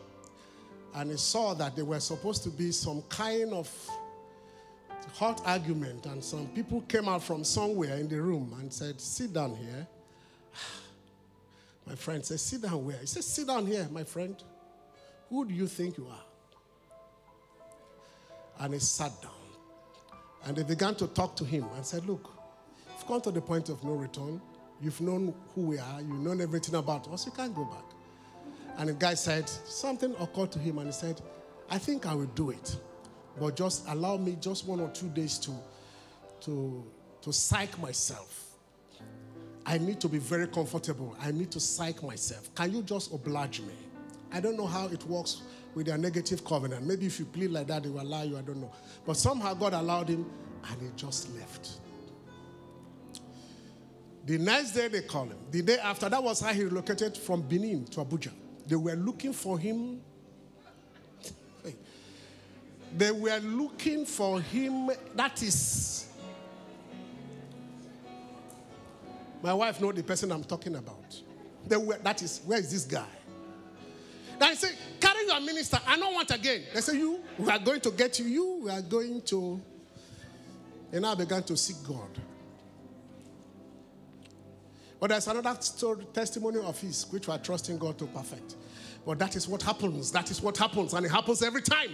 [0.95, 3.69] And he saw that there were supposed to be some kind of
[5.13, 9.33] hot argument, and some people came out from somewhere in the room and said, Sit
[9.33, 9.87] down here.
[11.87, 12.97] My friend said, Sit down where?
[12.97, 14.35] He said, Sit down here, my friend.
[15.29, 16.23] Who do you think you are?
[18.59, 19.31] And he sat down.
[20.45, 22.31] And they began to talk to him and said, Look,
[22.91, 24.41] you've come to the point of no return.
[24.81, 26.01] You've known who we are.
[26.01, 27.25] You've known everything about us.
[27.25, 27.94] You can't go back.
[28.77, 31.21] And the guy said, Something occurred to him and he said,
[31.69, 32.77] I think I will do it.
[33.39, 35.51] But just allow me just one or two days to,
[36.41, 36.85] to,
[37.21, 38.45] to psych myself.
[39.65, 41.15] I need to be very comfortable.
[41.19, 42.53] I need to psych myself.
[42.53, 43.73] Can you just oblige me?
[44.31, 45.41] I don't know how it works
[45.73, 46.85] with their negative covenant.
[46.85, 48.37] Maybe if you plead like that, they will allow you.
[48.37, 48.71] I don't know.
[49.05, 50.25] But somehow God allowed him
[50.69, 51.79] and he just left.
[54.25, 55.37] The next day they called him.
[55.51, 58.31] The day after, that was how he relocated from Benin to Abuja.
[58.67, 60.01] They were looking for him.
[62.97, 64.89] They were looking for him.
[65.15, 66.07] That is.
[69.43, 71.21] My wife know the person I'm talking about.
[71.67, 73.05] They were, that is, where is this guy?
[74.39, 75.77] Then I say, carry your minister.
[75.85, 76.63] I don't want again.
[76.73, 78.25] They say, you, we are going to get you.
[78.25, 79.61] You, we are going to.
[80.91, 82.09] And I began to seek God.
[85.05, 88.55] But there's another story, testimony of his, which we are trusting God to perfect.
[89.05, 90.11] But that is what happens.
[90.11, 90.95] That is what happens.
[90.95, 91.91] And it happens every time.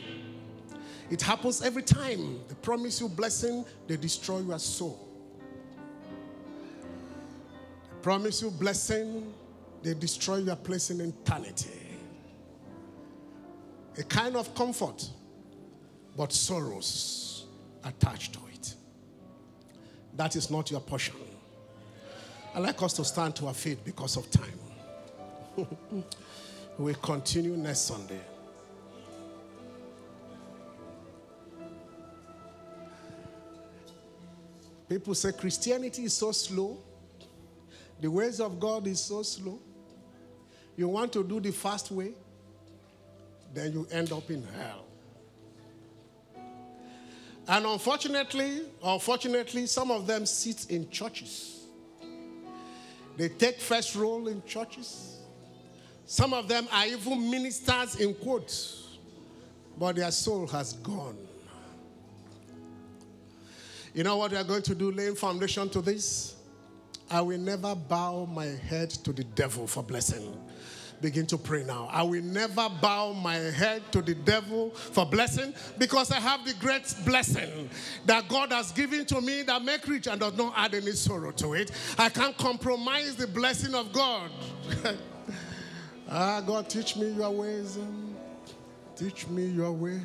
[1.10, 2.40] It happens every time.
[2.48, 5.10] They promise you blessing, they destroy your soul.
[7.90, 9.34] They promise you blessing,
[9.84, 12.00] they destroy your place in eternity.
[13.98, 15.06] A kind of comfort,
[16.16, 17.46] but sorrows
[17.84, 18.74] attached to it.
[20.16, 21.16] That is not your portion.
[22.54, 24.60] I'd like us to stand to our feet because of time.
[26.78, 28.20] we continue next Sunday.
[34.90, 36.78] People say Christianity is so slow.
[38.02, 39.58] The ways of God is so slow.
[40.76, 42.12] You want to do the fast way,
[43.54, 44.86] then you end up in hell.
[47.48, 51.61] And unfortunately, unfortunately, some of them sit in churches.
[53.22, 55.20] They take first role in churches.
[56.08, 58.98] Some of them are even ministers in quotes,
[59.78, 61.16] but their soul has gone.
[63.94, 66.36] You know what we are going to do, laying foundation to this?
[67.12, 70.36] I will never bow my head to the devil for blessing.
[71.02, 71.90] Begin to pray now.
[71.92, 76.54] I will never bow my head to the devil for blessing because I have the
[76.56, 77.70] great blessing
[78.06, 81.32] that God has given to me that make rich and does not add any sorrow
[81.32, 81.72] to it.
[81.98, 84.30] I can't compromise the blessing of God.
[86.10, 87.80] ah, God, teach me your ways.
[88.96, 90.02] Teach me your ways.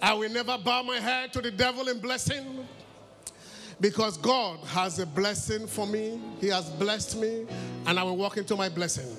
[0.00, 2.66] I will never bow my head to the devil in blessing
[3.80, 6.20] because God has a blessing for me.
[6.40, 7.46] He has blessed me,
[7.86, 9.14] and I will walk into my blessing.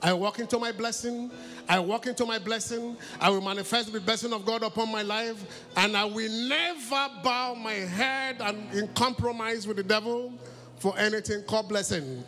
[0.00, 1.30] I walk into my blessing.
[1.68, 2.96] I walk into my blessing.
[3.20, 5.44] I will manifest the blessing of God upon my life,
[5.76, 10.32] and I will never bow my head and in compromise with the devil
[10.78, 12.22] for anything called blessing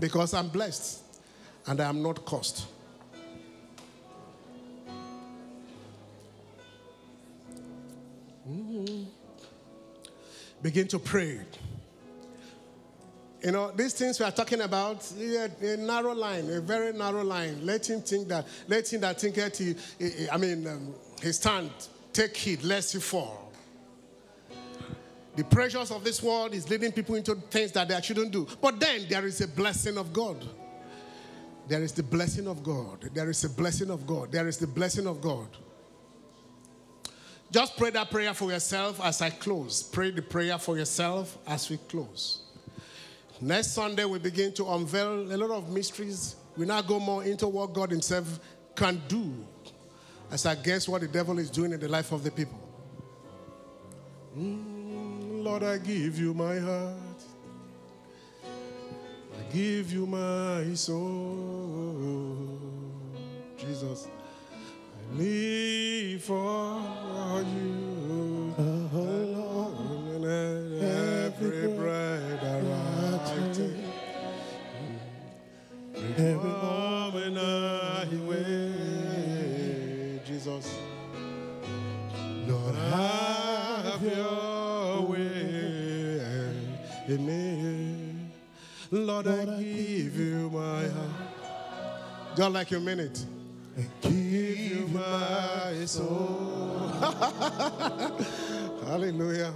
[0.00, 1.02] because I'm blessed
[1.66, 2.66] and I am not cursed.
[8.48, 9.04] Mm-hmm.
[10.62, 11.40] Begin to pray.
[13.42, 17.64] You know, these things we are talking about, a, narrow line, a very narrow line.
[17.64, 21.70] Let him think that, let him that thinketh he, he, I mean, um, he stand,
[22.12, 23.52] take heed, lest he fall.
[25.36, 28.44] The pressures of this world is leading people into things that they shouldn't do.
[28.60, 30.44] But then there is a blessing of God.
[31.68, 33.08] There is the blessing of God.
[33.14, 34.32] There is a blessing of God.
[34.32, 35.46] There is the blessing of God.
[37.52, 39.82] Just pray that prayer for yourself as I close.
[39.82, 42.42] Pray the prayer for yourself as we close.
[43.40, 46.34] Next Sunday, we begin to unveil a lot of mysteries.
[46.56, 48.40] We now go more into what God Himself
[48.74, 49.32] can do
[50.30, 52.58] as I guess what the devil is doing in the life of the people.
[54.36, 56.96] Mm, Lord, I give you my heart.
[58.44, 62.48] I give you my soul.
[63.56, 67.77] Jesus, I live for you.
[76.18, 80.76] Every moment I wait, Jesus.
[82.44, 86.50] Lord, have your way.
[87.06, 88.30] in me.
[88.90, 92.36] Lord, I give you my heart.
[92.36, 93.24] Just like you mean it.
[94.00, 96.88] Give you my soul.
[98.84, 99.52] Hallelujah.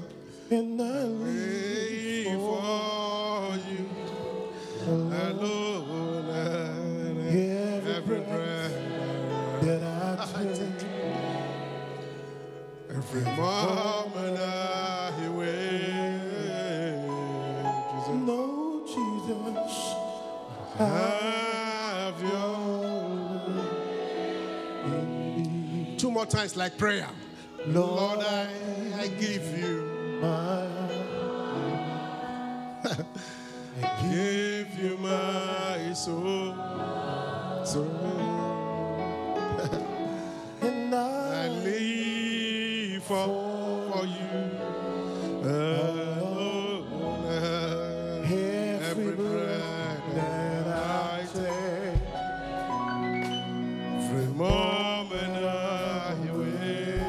[0.49, 3.89] And I live for you.
[4.87, 6.12] Alone.
[13.15, 14.73] Every moment I.
[18.03, 18.27] Jesus.
[18.27, 19.95] No, Jesus,
[20.79, 22.57] Have your.
[25.99, 27.09] Two more times, like prayer.
[27.67, 28.49] Lord, I,
[28.99, 30.67] I give you, my
[33.83, 36.55] I give you my soul.
[37.65, 38.32] soul.
[43.13, 44.17] For, for you.
[45.45, 46.87] Alone.
[48.83, 52.01] every breath that I take.
[53.99, 57.03] Every moment I wait.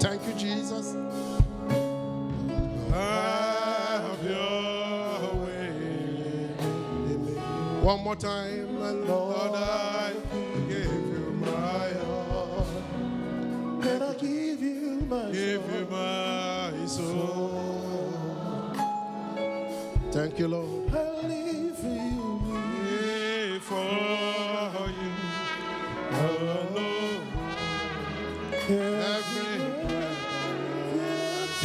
[0.00, 0.86] Thank you, Jesus.
[2.90, 5.70] Have your way.
[7.80, 10.12] One more time, and Lord, I
[10.68, 12.09] give you my heart,
[13.82, 15.78] And I give you my give soul.
[15.78, 18.12] you my soul.
[20.12, 20.94] Thank you, Lord.
[20.94, 20.96] I
[21.26, 22.40] live for you.
[22.98, 25.12] Pray for you.
[26.12, 27.26] Alone.
[28.68, 29.58] Every
[30.92, 31.64] breath,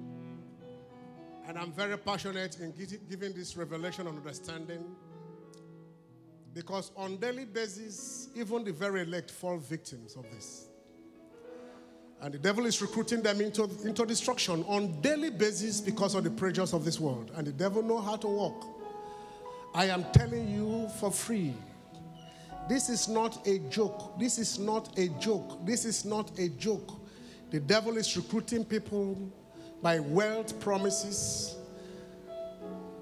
[1.48, 2.72] And I'm very passionate in
[3.10, 4.84] giving this revelation and understanding.
[6.54, 10.68] Because on daily basis, even the very elect fall victims of this.
[12.20, 16.30] And the devil is recruiting them into, into destruction on daily basis because of the
[16.30, 17.32] pressures of this world.
[17.34, 18.64] And the devil know how to walk.
[19.74, 21.52] I am telling you for free.
[22.68, 24.20] This is not a joke.
[24.20, 25.66] This is not a joke.
[25.66, 27.01] This is not a joke.
[27.52, 29.30] The devil is recruiting people
[29.82, 31.54] by wealth promises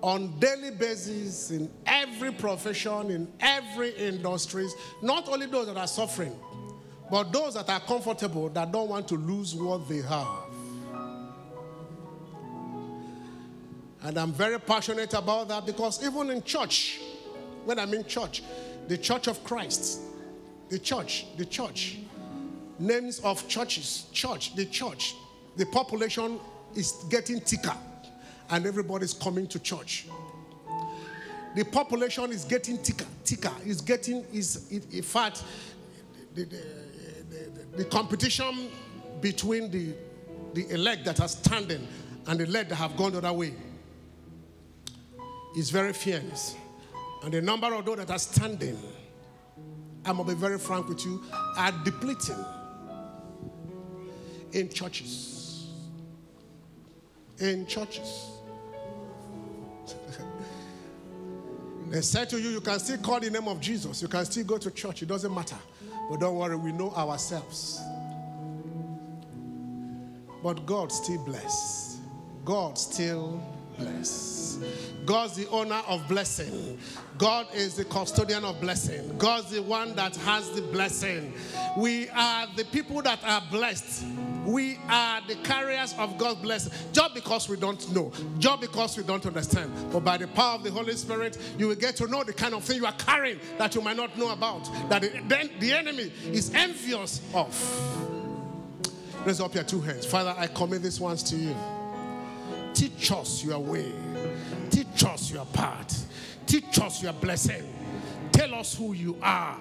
[0.02, 4.74] on daily basis in every profession, in every industries.
[5.02, 6.36] Not only those that are suffering,
[7.08, 10.26] but those that are comfortable that don't want to lose what they have.
[14.02, 17.00] And I'm very passionate about that because even in church,
[17.64, 18.42] when I'm in church,
[18.88, 20.00] the church of Christ,
[20.70, 21.98] the church, the church,
[22.80, 25.14] names of churches, church, the church,
[25.56, 26.40] the population
[26.74, 27.76] is getting thicker
[28.50, 30.06] and everybody's coming to church.
[31.54, 33.52] The population is getting thicker, thicker.
[33.64, 35.44] It's getting is in fact
[36.34, 36.56] the, the,
[37.28, 38.68] the, the competition
[39.20, 39.94] between the
[40.54, 41.86] the elect that are standing
[42.26, 43.54] and the elect that have gone the other way
[45.56, 46.54] is very fierce.
[47.22, 48.78] And the number of those that are standing,
[50.04, 51.22] I'm gonna be very frank with you,
[51.56, 52.42] are depleting
[54.52, 55.66] in churches.
[57.38, 58.30] In churches.
[61.88, 64.44] they said to you, you can still call the name of Jesus, you can still
[64.44, 65.56] go to church, it doesn't matter.
[66.10, 67.80] But don't worry, we know ourselves.
[70.42, 71.98] But God still bless.
[72.44, 73.42] God still
[73.78, 74.58] bless.
[75.04, 76.78] God's the owner of blessing.
[77.18, 79.16] God is the custodian of blessing.
[79.18, 81.32] God's the one that has the blessing.
[81.76, 84.04] We are the people that are blessed.
[84.44, 86.72] We are the carriers of God's blessing.
[86.92, 89.72] Just because we don't know, just because we don't understand.
[89.92, 92.54] But by the power of the Holy Spirit, you will get to know the kind
[92.54, 94.64] of thing you are carrying that you might not know about.
[94.88, 97.54] That the, the enemy is envious of.
[99.24, 100.06] Raise up your two hands.
[100.06, 101.54] Father, I commit these ones to you.
[102.72, 103.92] Teach us your way.
[104.70, 106.06] Teach us your path.
[106.46, 107.62] Teach us your blessing.
[108.32, 109.58] Tell us who you are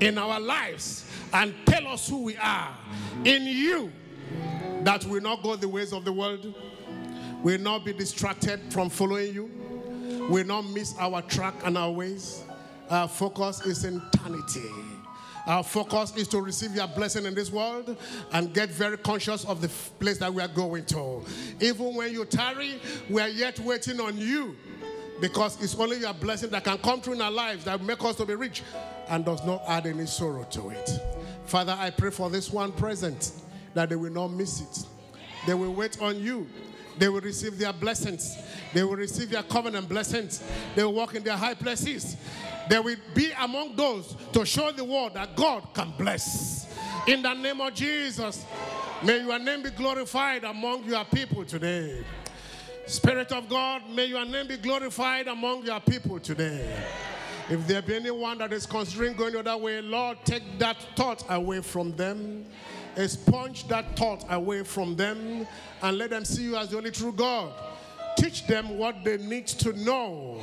[0.00, 2.76] in our lives and tell us who we are
[3.24, 3.92] in you
[4.82, 6.54] that will not go the ways of the world,
[7.42, 9.50] will not be distracted from following you,
[10.30, 12.42] will not miss our track and our ways.
[12.90, 14.70] Our focus is eternity.
[15.46, 17.96] Our focus is to receive your blessing in this world
[18.32, 19.68] and get very conscious of the
[19.98, 21.22] place that we are going to.
[21.60, 24.56] Even when you tarry, we are yet waiting on you
[25.20, 28.16] because it's only your blessing that can come through in our lives that make us
[28.16, 28.62] to be rich
[29.08, 30.90] and does not add any sorrow to it.
[31.46, 33.32] Father, I pray for this one present
[33.78, 34.86] that they will not miss it.
[35.46, 36.48] They will wait on you.
[36.98, 38.36] They will receive their blessings.
[38.74, 40.42] They will receive their covenant blessings.
[40.74, 42.16] They will walk in their high places.
[42.68, 46.66] They will be among those to show the world that God can bless.
[47.06, 48.44] In the name of Jesus,
[49.04, 52.02] may your name be glorified among your people today.
[52.86, 56.68] Spirit of God, may your name be glorified among your people today.
[57.48, 61.22] If there be anyone that is considering going the other way, Lord, take that thought
[61.30, 62.44] away from them.
[62.98, 65.46] Expunge that thought away from them
[65.82, 67.52] and let them see you as the only true God.
[68.18, 70.40] Teach them what they need to know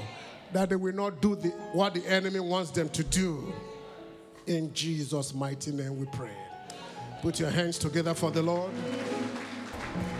[0.53, 3.53] that they will not do the, what the enemy wants them to do.
[4.48, 6.32] In Jesus' mighty name we pray.
[7.22, 8.72] Put your hands together for the Lord.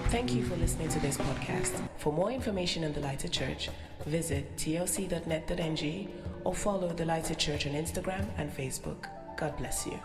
[0.10, 1.88] Thank you for listening to this podcast.
[1.98, 3.70] For more information on the Lighted Church,
[4.06, 6.10] visit tlc.net.ng
[6.44, 9.08] or follow the Lighted Church on Instagram and Facebook.
[9.38, 10.00] God bless you.